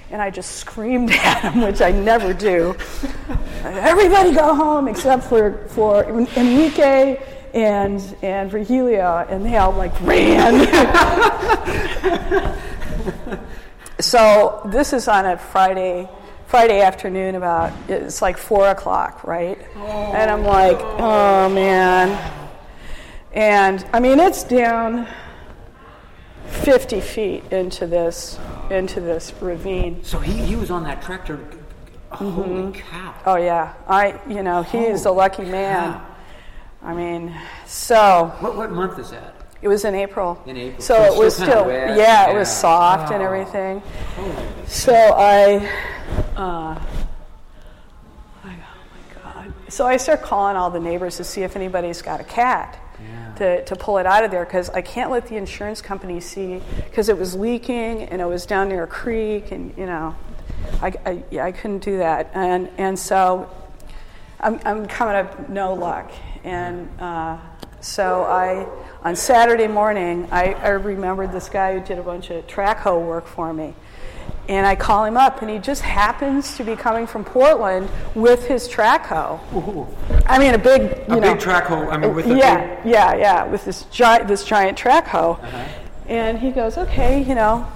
[0.09, 2.75] And I just screamed at him, which I never do.
[3.63, 7.21] Everybody go home except for, for Enrique
[7.53, 9.27] and, and Virgilio.
[9.29, 10.65] And they all like ran.
[13.99, 16.09] so this is on a Friday,
[16.49, 19.59] Friday afternoon about, it's like four o'clock, right?
[19.75, 22.09] and I'm like, oh man.
[23.33, 25.07] And I mean, it's down
[26.47, 28.39] 50 feet into this,
[28.71, 30.03] into this ravine.
[30.03, 31.39] So he, he was on that tractor.
[32.09, 32.71] Holy mm-hmm.
[32.71, 33.13] cow!
[33.27, 35.93] Oh yeah, I, you know, he is a lucky man.
[35.93, 36.05] Cow.
[36.81, 37.37] I mean,
[37.67, 39.35] so What what month is that?
[39.61, 40.41] it was in April.
[40.47, 40.81] In April.
[40.81, 41.95] So, So it was still still, wet.
[41.95, 42.53] yeah, it was Yeah.
[42.55, 43.25] soft and Oh.
[43.27, 43.83] everything.
[44.15, 44.33] Holy
[44.65, 45.69] So I,
[46.39, 46.75] uh,
[48.43, 49.53] I, oh my God.
[49.67, 53.33] So I start calling all the neighbors to see if anybody's got a cat Yeah.
[53.35, 56.61] to, to pull it out of there because I can't let the insurance company see
[56.85, 60.15] because it was leaking and it was down near a creek and, you know,
[60.81, 62.31] I, I, yeah, I couldn't do that.
[62.33, 63.49] And, and so
[64.39, 66.11] I'm, I'm coming up no luck.
[66.45, 67.37] And uh,
[67.81, 68.65] so I,
[69.03, 72.99] on Saturday morning, I, I remembered this guy who did a bunch of track hoe
[72.99, 73.73] work for me.
[74.49, 78.47] And I call him up, and he just happens to be coming from Portland with
[78.47, 79.39] his track hoe.
[79.53, 79.87] Ooh.
[80.25, 81.87] I mean, a big, you A know, big track hoe.
[81.87, 85.33] I mean, with the yeah, yeah, yeah, with this giant, this giant track hoe.
[85.33, 85.65] Uh-huh.
[86.07, 87.71] And he goes, okay, you know,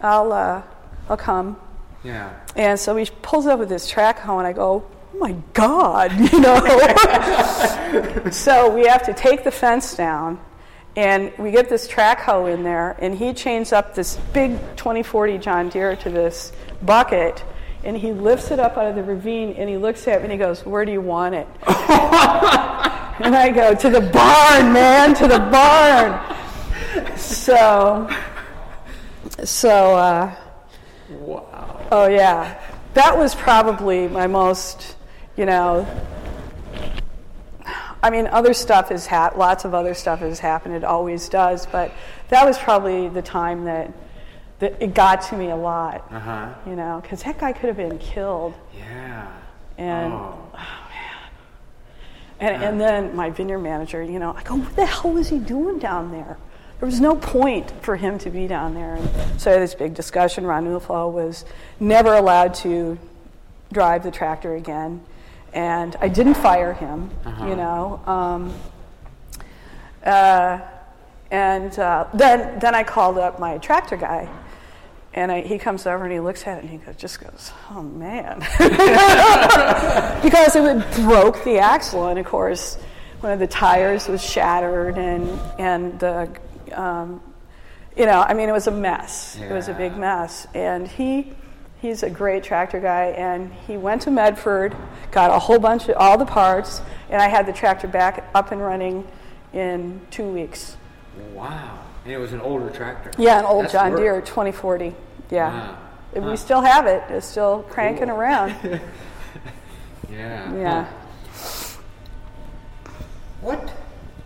[0.00, 0.62] I'll, uh,
[1.08, 1.56] I'll come.
[2.02, 2.34] Yeah.
[2.56, 4.84] And so he pulls up with his track hoe, and I go,
[5.14, 6.58] oh my God, you know.
[8.32, 10.40] so we have to take the fence down,
[10.96, 15.38] and we get this track hoe in there, and he chains up this big 2040
[15.38, 17.44] John Deere to this bucket,
[17.84, 20.32] and he lifts it up out of the ravine, and he looks at me and
[20.32, 21.46] he goes, Where do you want it?
[21.68, 27.16] and I go, To the barn, man, to the barn.
[27.16, 28.10] So,
[29.44, 30.34] so, uh,
[31.08, 31.86] Wow.
[31.92, 32.60] Oh yeah,
[32.94, 34.96] that was probably my most,
[35.36, 35.86] you know.
[38.02, 39.38] I mean, other stuff has happened.
[39.38, 40.74] Lots of other stuff has happened.
[40.74, 41.92] It always does, but
[42.28, 43.92] that was probably the time that,
[44.58, 46.06] that it got to me a lot.
[46.10, 46.54] Uh huh.
[46.66, 49.28] You know, because that guy could have been killed, Yeah.
[49.78, 50.38] and oh.
[50.54, 51.30] man.
[52.40, 54.02] and and then my vineyard manager.
[54.02, 56.36] You know, I go, what the hell was he doing down there?
[56.78, 58.96] There was no point for him to be down there.
[58.96, 60.46] And so I had this big discussion.
[60.46, 61.46] Ron Newfall was
[61.80, 62.98] never allowed to
[63.72, 65.02] drive the tractor again.
[65.56, 67.46] And I didn't fire him, Uh-huh.
[67.46, 68.00] you know.
[68.06, 68.52] Um,
[70.04, 70.60] uh,
[71.30, 74.28] and uh, then, then I called up my tractor guy.
[75.14, 77.50] And I, he comes over and he looks at it and he goes, just goes,
[77.70, 78.40] oh man.
[80.22, 82.08] because it broke the axle.
[82.08, 82.76] And of course,
[83.20, 85.26] one of the tires was shattered and,
[85.58, 86.28] and the,
[86.72, 87.22] um,
[87.96, 89.38] you know, I mean, it was a mess.
[89.40, 90.46] It was a big mess.
[90.54, 91.32] And he,
[91.80, 93.06] he's a great tractor guy.
[93.16, 94.76] And he went to Medford,
[95.10, 98.52] got a whole bunch of all the parts, and I had the tractor back up
[98.52, 99.06] and running
[99.52, 100.76] in two weeks.
[101.32, 101.78] Wow.
[102.04, 103.10] And it was an older tractor.
[103.18, 103.96] Yeah, an old That's John.
[103.96, 104.94] Deere 2040.
[105.30, 105.48] Yeah.
[105.50, 105.78] Wow.
[106.14, 106.20] Huh.
[106.30, 107.02] We still have it.
[107.10, 108.16] It's still cranking Cool.
[108.16, 108.80] around.
[110.08, 110.54] Yeah.
[110.54, 110.84] Yeah.
[111.34, 111.80] Huh.
[113.40, 113.70] What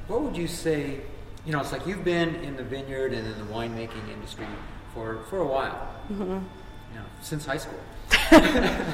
[0.09, 1.01] What would you say?
[1.47, 4.47] You know, it's like you've been in the vineyard and in the winemaking industry
[4.95, 5.89] for for a while.
[6.13, 6.39] Mm-hmm.
[7.21, 7.79] Since high school.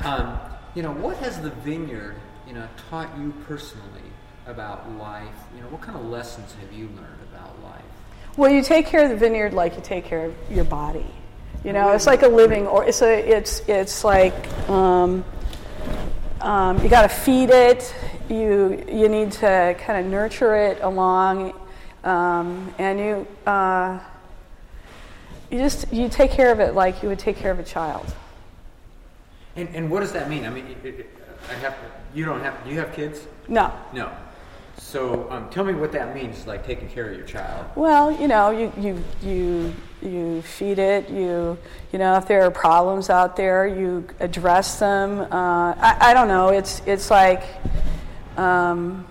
[0.00, 0.38] um,
[0.74, 3.84] you know, what has the vineyard, you know, taught you personally
[4.46, 5.28] about life?
[5.54, 7.82] You know, what kind of lessons have you learned about life?
[8.36, 11.06] Well, you take care of the vineyard like you take care of your body.
[11.64, 15.24] You know, it's like a living, or it's a, it's it's like um,
[16.40, 17.92] um, you got to feed it.
[18.28, 21.52] You you need to kind of nurture it along,
[22.04, 23.98] um, and you uh,
[25.50, 28.06] you just you take care of it like you would take care of a child.
[29.56, 30.44] And, and what does that mean?
[30.44, 31.10] I mean, it, it,
[31.50, 31.74] I have.
[32.14, 32.62] You don't have.
[32.64, 33.26] Do you have kids?
[33.48, 34.10] No, No.
[34.78, 37.66] So um, tell me what that means, like taking care of your child.
[37.74, 41.58] Well, you know, you, you, you, you feed it, you,
[41.92, 45.20] you know, if there are problems out there, you address them.
[45.20, 47.42] Uh, I, I don't know, it's, it's like,
[48.36, 49.04] um,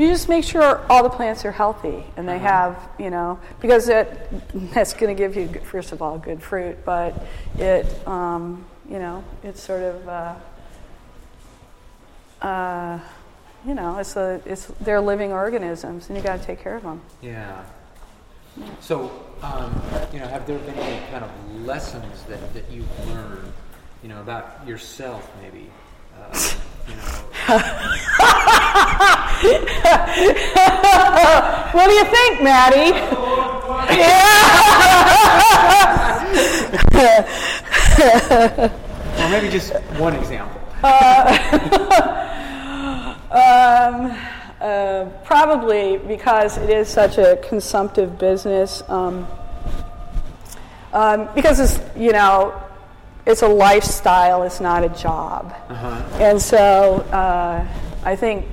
[0.00, 3.88] you just make sure all the plants are healthy and they have, you know, because
[3.88, 4.30] it,
[4.72, 7.26] that's going to give you, first of all, good fruit, but
[7.58, 10.34] it, um, you know, it's sort of, uh,
[12.42, 12.98] uh,
[13.66, 16.82] you know, it's a, it's, they're living organisms, and you got to take care of
[16.82, 17.00] them.
[17.20, 17.62] Yeah.
[18.80, 19.10] So,
[19.42, 19.80] um,
[20.12, 21.30] you know, have there been any kind of
[21.64, 23.52] lessons that, that you've learned,
[24.02, 25.70] you know, about yourself, maybe?
[26.18, 26.50] Uh,
[26.88, 27.60] you know,
[31.72, 32.92] What do you think, Maddie?
[38.00, 38.70] yeah.
[39.18, 40.60] or maybe just one example.
[43.30, 44.10] Um,
[44.60, 48.82] uh, probably because it is such a consumptive business.
[48.88, 49.28] Um,
[50.92, 52.52] um, because it's you know,
[53.26, 54.42] it's a lifestyle.
[54.42, 55.54] It's not a job.
[55.68, 56.18] Uh-huh.
[56.18, 57.66] And so uh,
[58.04, 58.46] I think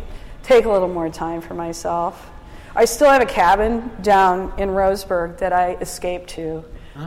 [0.44, 2.30] take a little more time for myself.
[2.76, 6.64] I still have a cabin down in Roseburg that I escaped to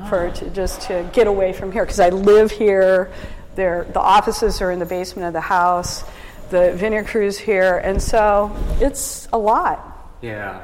[0.08, 3.12] for to, just to get away from here because I live here.
[3.56, 6.04] There, the offices are in the basement of the house.
[6.50, 10.14] The vineyard crew's here, and so it's a lot.
[10.22, 10.62] Yeah.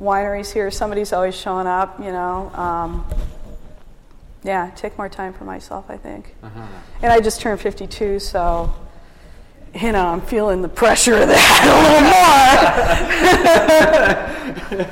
[0.00, 0.70] Wineries here.
[0.70, 1.98] Somebody's always showing up.
[1.98, 2.50] You know.
[2.54, 3.06] Um,
[4.44, 5.86] yeah, take more time for myself.
[5.88, 6.34] I think.
[6.42, 6.66] Uh-huh.
[7.02, 8.72] And I just turned 52, so
[9.74, 11.70] you know I'm feeling the pressure of that a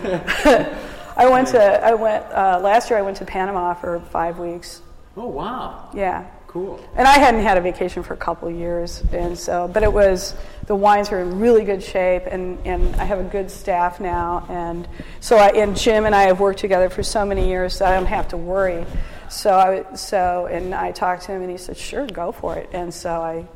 [0.03, 0.67] little more.
[1.17, 2.99] I went to I went uh, last year.
[2.99, 4.81] I went to Panama for five weeks.
[5.17, 5.91] Oh, wow.
[5.95, 6.81] Yeah, Cool.
[6.97, 9.93] and I hadn't had a vacation for a couple of years, and so but it
[9.93, 10.35] was
[10.67, 14.47] the wines are in really good shape, and and I have a good staff now,
[14.49, 14.89] and
[15.21, 17.97] so I and Jim and I have worked together for so many years that I
[17.97, 18.87] don't have to worry.
[19.33, 22.69] So I so and I talked to him, and he said, "Sure, go for it."
[22.73, 23.47] And so I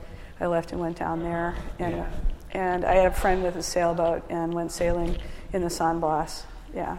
[0.41, 2.07] I left and went down there, and Yeah.
[2.53, 5.19] and I had a friend with a sailboat and went sailing
[5.53, 6.45] in the San Blas.
[6.75, 6.97] Yeah.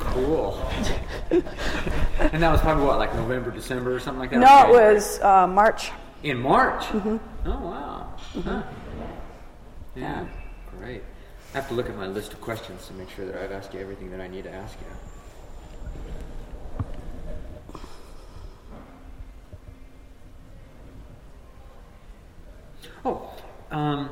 [0.00, 0.58] Cool.
[1.30, 4.40] and that was probably what, like November, December, or something like that.
[4.40, 5.92] No, it was uh, March.
[6.24, 6.84] in March.
[6.94, 8.12] Oh wow.
[8.42, 8.62] Huh.
[9.94, 10.02] Yeah.
[10.02, 10.26] Yeah.
[10.78, 11.02] Great.
[11.54, 13.72] I have to look at my list of questions to make sure that I've asked
[13.72, 14.86] you everything that I need to ask you.
[23.04, 23.30] Oh,
[23.70, 24.10] um,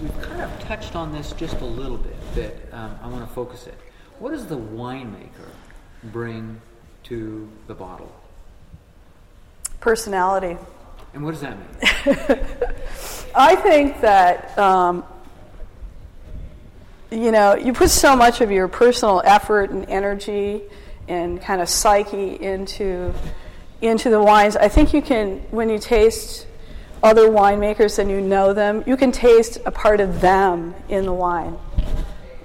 [0.00, 0.58] we've kind of
[0.90, 3.78] touched on this just a little bit, but um, I want to focus it.
[4.18, 5.50] What does the winemaker
[6.04, 6.60] bring
[7.04, 8.12] to the bottle?
[9.78, 10.56] Personality.
[11.14, 12.46] And what does that mean?
[13.34, 15.04] I think that um,
[17.10, 20.62] you know you put so much of your personal effort and energy
[21.06, 23.14] and kind of psyche into
[23.80, 24.56] into the wines.
[24.56, 26.46] I think you can when you taste
[27.02, 31.12] other winemakers and you know them, you can taste a part of them in the
[31.12, 31.56] wine.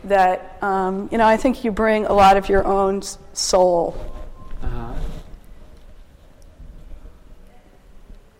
[0.05, 3.01] That um, you know, I think you bring a lot of your own
[3.33, 3.95] soul
[4.63, 4.93] Uh-huh.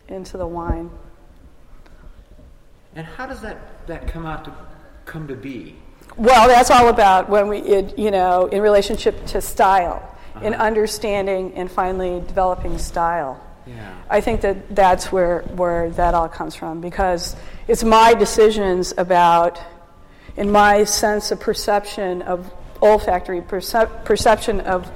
[0.08, 0.90] into the wine.
[2.96, 4.54] And how does that, that come out to
[5.06, 5.76] come to be?
[6.18, 10.02] Well, that's all about when we, it, you know, in relationship to style,
[10.42, 10.64] in Uh-huh.
[10.64, 13.42] understanding and finally developing style.
[13.68, 13.96] Yeah.
[14.10, 17.36] I think that that's where, where that all comes from because
[17.68, 19.60] it's my decisions about,
[20.38, 22.52] in my sense of perception of
[22.82, 24.90] olfactory percep- perception of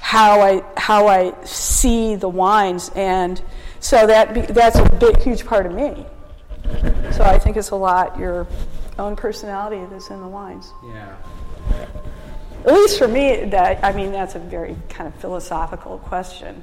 [0.00, 3.40] how I how I see the wines, and
[3.80, 6.06] so that be, that's a big huge part of me.
[7.12, 8.46] So I think it's a lot your
[8.98, 10.72] own personality that's in the wines.
[10.88, 11.16] Yeah.
[12.64, 16.62] At least for me, that I mean, that's a very kind of philosophical question,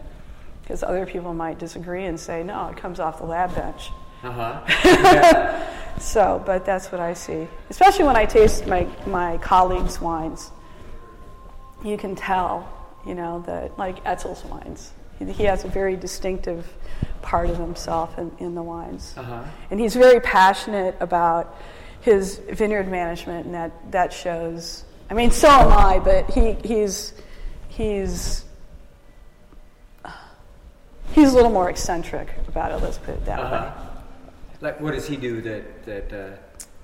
[0.68, 3.89] because other people might disagree and say, no, it comes off the lab bench.
[4.22, 5.74] Uh huh.
[5.99, 10.51] So, but that's what I see, especially when I taste my my colleagues' wines.
[11.84, 12.72] You can tell,
[13.03, 16.72] you know, that like Etzel's wines, he, he has a very distinctive
[17.24, 19.15] part of himself in, in the wines.
[19.18, 19.43] Uh huh.
[19.72, 21.55] And he's very passionate about
[22.01, 24.86] his vineyard management, and that, that shows.
[25.09, 27.13] I mean, so am I, but he, he's,
[27.70, 28.45] he's,
[31.14, 33.72] he's a little more eccentric about it, let's put it that Uh way.
[34.60, 36.05] Like, what does he do that that?
[36.14, 36.36] Uh,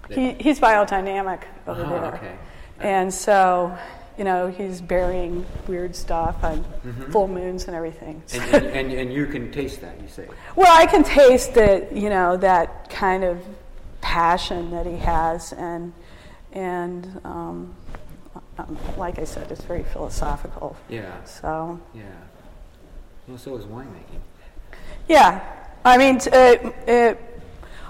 [0.10, 2.14] that He, he's biodynamic over Uh-huh, there.
[2.16, 2.36] okay.
[2.80, 3.76] And so,
[4.18, 7.12] you know, he's burying weird stuff on Mm-hmm.
[7.12, 8.22] full moons and everything.
[8.34, 10.28] and, and, and, and you can taste that, you say.
[10.56, 13.42] Well, I can taste that, you know, that kind of
[14.02, 15.94] passion that he has, and
[16.52, 17.74] and um,
[18.60, 20.76] um, like I said, it's very philosophical.
[20.90, 21.24] Yeah.
[21.24, 22.04] So Yeah.
[23.28, 24.22] Well, so is winemaking.
[25.08, 25.42] yeah,
[25.86, 27.20] I mean, t- uh, it,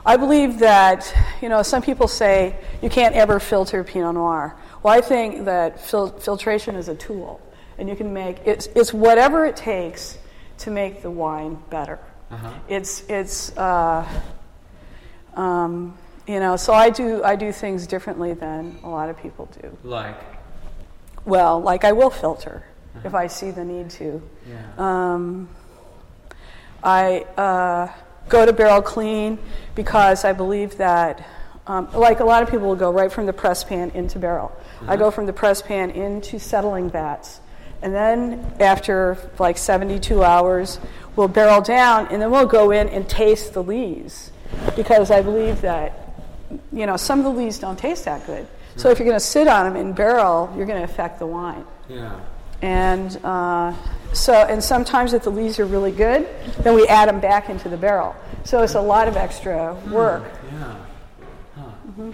[0.05, 4.55] I believe that you know some people say you can't ever filter Pinot Noir.
[4.83, 7.41] Well, I think that fil- filtration is a tool,
[7.77, 10.17] and you can make it's it's whatever it takes
[10.59, 11.99] to make the wine better.
[12.29, 12.53] Uh-huh.
[12.67, 14.07] It's it's uh,
[15.35, 19.49] um, you know so I do I do things differently than a lot of people
[19.61, 19.75] do.
[19.83, 20.17] Like.
[21.25, 22.65] Well, like I will filter
[23.03, 24.21] if I see the need to.
[24.47, 24.61] Yeah.
[24.77, 25.49] Um,
[26.83, 27.91] I uh,
[28.29, 29.39] go to barrel clean
[29.75, 31.25] because I believe that,
[31.65, 34.51] um, like a lot of people will go right from the press pan into barrel.
[34.85, 37.39] I go from the press pan into settling vats.
[37.81, 40.79] And then after like 72 hours,
[41.15, 44.31] we'll barrel down and then we'll go in and taste the lees
[44.75, 46.13] because I believe that,
[46.71, 48.45] you know, some of the lees don't taste that good.
[48.75, 51.27] So if you're going to sit on them in barrel, you're going to affect the
[51.27, 51.65] wine.
[51.87, 52.19] yeah.
[52.63, 53.73] And uh,
[54.13, 56.29] so, and sometimes if the lees are really good,
[56.59, 58.15] then we add them back into the barrel.
[58.45, 60.23] So it's a lot of extra work.
[60.49, 60.75] Yeah.
[61.57, 62.11] Huh.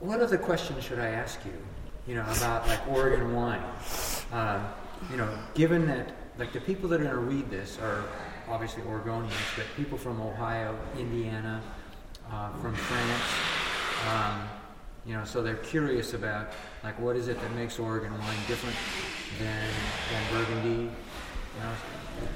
[0.00, 1.52] What other questions should I ask you?
[2.06, 3.62] You know about like Oregon wine.
[4.30, 4.66] Um,
[5.10, 8.04] you know, given that like the people that are going to read this are
[8.50, 11.62] obviously Oregonians, but people from Ohio, Indiana,
[12.30, 13.22] uh, from France.
[14.12, 14.59] Um,
[15.06, 16.52] you know, so they're curious about
[16.84, 18.76] like what is it that makes Oregon wine different
[19.38, 19.68] than
[20.12, 20.82] than Burgundy.
[20.82, 21.72] You know,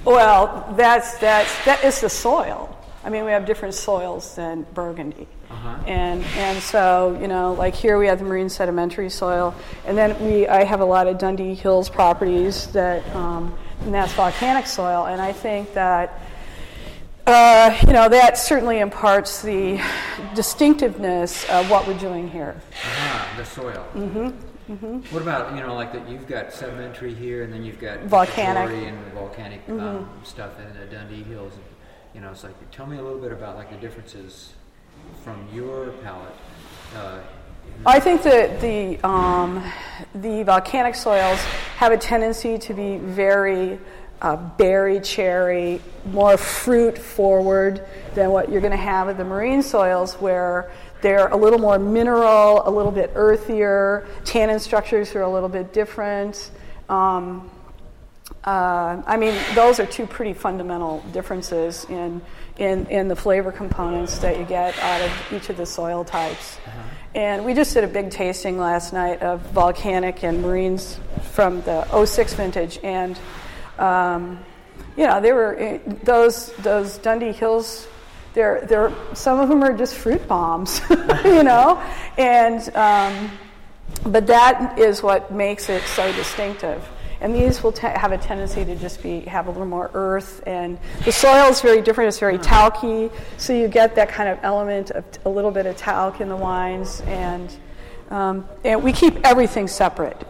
[0.04, 2.76] Well, that's that's that is the soil.
[3.04, 5.28] I mean, we have different soils than Burgundy.
[5.50, 5.76] Uh-huh.
[5.86, 9.54] And and so you know, like here we have the marine sedimentary soil,
[9.86, 14.12] and then we I have a lot of Dundee Hills properties that um, and that's
[14.14, 16.20] volcanic soil, and I think that.
[17.26, 19.80] Uh, you know that certainly imparts the
[20.34, 22.60] distinctiveness of what we're doing here.
[22.84, 23.86] Ah, the soil.
[23.94, 24.98] Mm-hmm.
[25.14, 26.08] What about you know like that?
[26.08, 28.70] You've got sedimentary here, and then you've got Volcanic.
[28.70, 31.52] And volcanic um, stuff in the Dundee Hills.
[32.14, 34.52] You know, it's like tell me a little bit about like the differences
[35.22, 36.34] from your palate
[36.94, 37.20] uh,
[37.86, 39.62] I think that the um,
[40.14, 41.38] the volcanic soils
[41.76, 43.78] have a tendency to be very
[44.24, 49.62] uh, berry, cherry, more fruit forward than what you're going to have with the marine
[49.62, 50.70] soils, where
[51.02, 54.06] they're a little more mineral, a little bit earthier.
[54.24, 56.50] Tannin structures are a little bit different.
[56.88, 57.50] Um,
[58.44, 62.22] uh, I mean, those are two pretty fundamental differences in,
[62.56, 66.56] in, in the flavor components that you get out of each of the soil types.
[66.66, 66.80] Uh-huh.
[67.14, 70.98] And we just did a big tasting last night of volcanic and marines
[71.32, 72.78] from the 06 vintage.
[72.82, 73.18] And,
[73.78, 74.44] um,
[74.96, 77.88] you know, they were, eh, those, those Dundee Hills,
[78.34, 80.80] they're, they're, some of them are just fruit bombs,
[81.24, 81.82] you know?
[82.18, 83.30] And, um,
[84.06, 86.86] but that is what makes it so distinctive.
[87.20, 90.42] And these will te- have a tendency to just be have a little more earth,
[90.46, 92.08] and the soil is very different.
[92.08, 95.64] It's very talky, so you get that kind of element of t- a little bit
[95.64, 97.56] of talc in the wines, and
[98.10, 100.20] um, and we keep everything separate.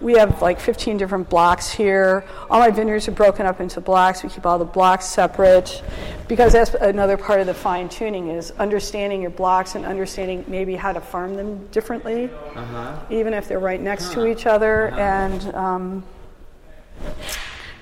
[0.00, 2.24] We have like 15 different blocks here.
[2.50, 4.22] All my vineyards are broken up into blocks.
[4.22, 5.82] We keep all the blocks separate
[6.28, 10.76] because that's another part of the fine tuning is understanding your blocks and understanding maybe
[10.76, 12.96] how to farm them differently, uh-huh.
[13.10, 14.14] even if they're right next huh.
[14.14, 14.88] to each other.
[14.88, 15.00] Uh-huh.
[15.00, 16.04] And um,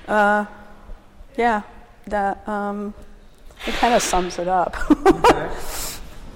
[0.08, 0.46] uh,
[1.36, 1.62] yeah,
[2.06, 2.94] that um,
[3.66, 4.76] it kind of sums it up.
[4.90, 5.54] okay.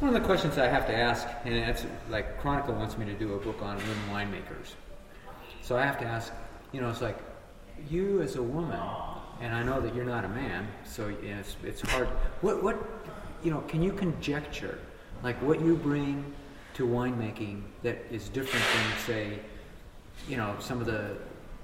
[0.01, 3.13] One of the questions I have to ask, and it's like Chronicle wants me to
[3.13, 4.73] do a book on women winemakers.
[5.71, 6.33] So I have to ask,
[6.73, 7.17] you know, it's like
[7.89, 8.81] you as a woman,
[9.41, 12.09] and I know that you're not a man, so it's it's hard.
[12.41, 12.77] What what
[13.45, 13.61] you know?
[13.69, 14.81] Can you conjecture
[15.23, 16.25] like what you bring
[16.75, 19.39] to winemaking that is different than say,
[20.29, 21.17] you know, some of the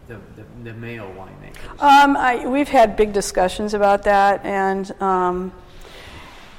[0.06, 1.82] the, the, the male winemakers?
[1.82, 5.52] Um, I, we've had big discussions about that, and um,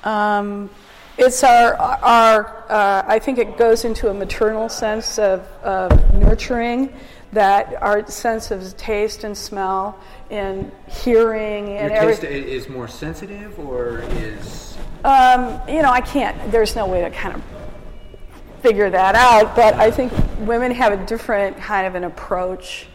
[0.04, 0.70] um,
[1.18, 6.94] it's our, our uh, I think it goes into a maternal sense of, of nurturing
[7.34, 10.00] that our sense of taste and smell
[10.30, 16.52] and hearing and Your taste is more sensitive or is um, you know I can't
[16.52, 17.44] there's no way to kind of
[18.62, 22.88] figure that out but I think women have a different kind of an approach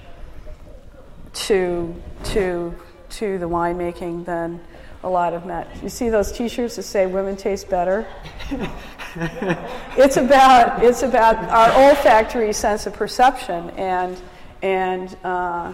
[1.34, 1.94] to
[2.24, 2.74] to
[3.10, 4.60] to the winemaking than
[5.04, 5.66] a lot of men.
[5.82, 8.06] You see those T-shirts that say "Women taste better."
[9.14, 14.20] it's about it's about our olfactory sense of perception, and
[14.62, 15.72] and uh,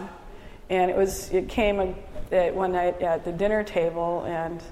[0.71, 1.95] and it was it came
[2.33, 4.63] a, one night at the dinner table, and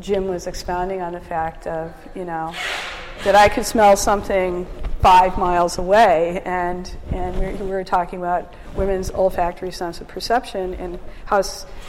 [0.00, 2.54] Jim was expounding on the fact of you know
[3.24, 4.66] that I could smell something
[5.00, 10.74] five miles away, and and we, we were talking about women's olfactory sense of perception
[10.74, 11.42] and how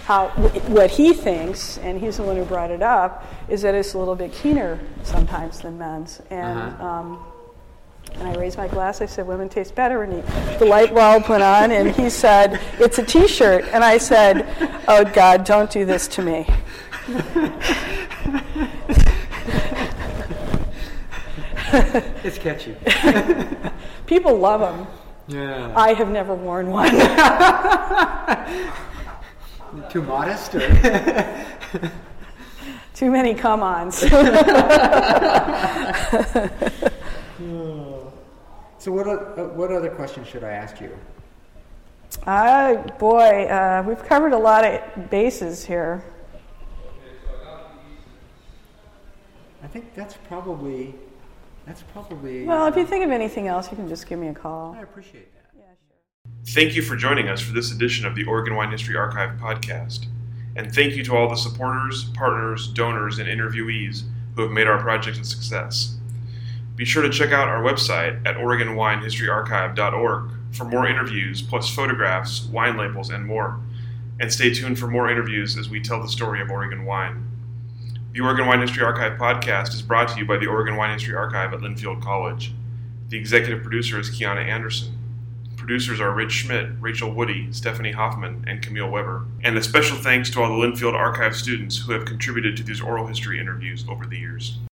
[0.06, 0.30] how
[0.68, 3.98] what he thinks, and he's the one who brought it up, is that it's a
[4.00, 6.60] little bit keener sometimes than men's, and.
[6.60, 6.86] Uh-huh.
[6.86, 7.26] Um,
[8.16, 9.00] and I raised my glass.
[9.00, 12.60] I said, "Women taste better." And he, the light bulb went on, and he said,
[12.78, 14.46] "It's a T-shirt." And I said,
[14.88, 16.46] "Oh God, don't do this to me."
[22.24, 22.76] it's catchy.
[24.06, 24.86] People love them.
[25.28, 25.74] Yeah.
[25.76, 26.92] I have never worn one.
[29.90, 30.60] Too modest, or
[32.94, 33.98] too many come-ons.
[33.98, 34.10] so
[38.92, 39.08] what?
[39.08, 40.92] Uh, what other questions should I ask you?
[42.28, 46.04] Uh, boy, uh, we've covered a lot of bases here.
[49.64, 50.94] I think that's probably
[51.72, 52.46] that's probably.
[52.46, 54.76] Well, if you uh, think of anything else, you can just give me a call.
[54.78, 55.46] I appreciate that.
[55.58, 55.98] Yeah, sure.
[56.54, 60.08] Thank you for joining us for this edition of the Oregon Wine History Archive podcast.
[60.58, 64.04] And thank you to all the supporters, partners, donors, and interviewees
[64.36, 65.96] who have made our project a success.
[66.76, 72.76] Be sure to check out our website at OregonWineHistoryArchive.org for more interviews, plus photographs, wine
[72.76, 73.62] labels, and more.
[74.20, 77.31] And stay tuned for more interviews as we tell the story of Oregon wine.
[78.14, 81.16] The Oregon Wine History Archive podcast is brought to you by the Oregon Wine History
[81.16, 82.52] Archive at Linfield College.
[83.08, 84.98] The executive producer is Kiana Anderson.
[85.56, 89.28] Producers are Rich Schmidt, Rachel Woody, Stephanie Hoffman, and Camille Weber.
[89.46, 92.82] And a special thanks to all the Linfield Archive students who have contributed to these
[92.82, 94.58] oral history interviews over the years.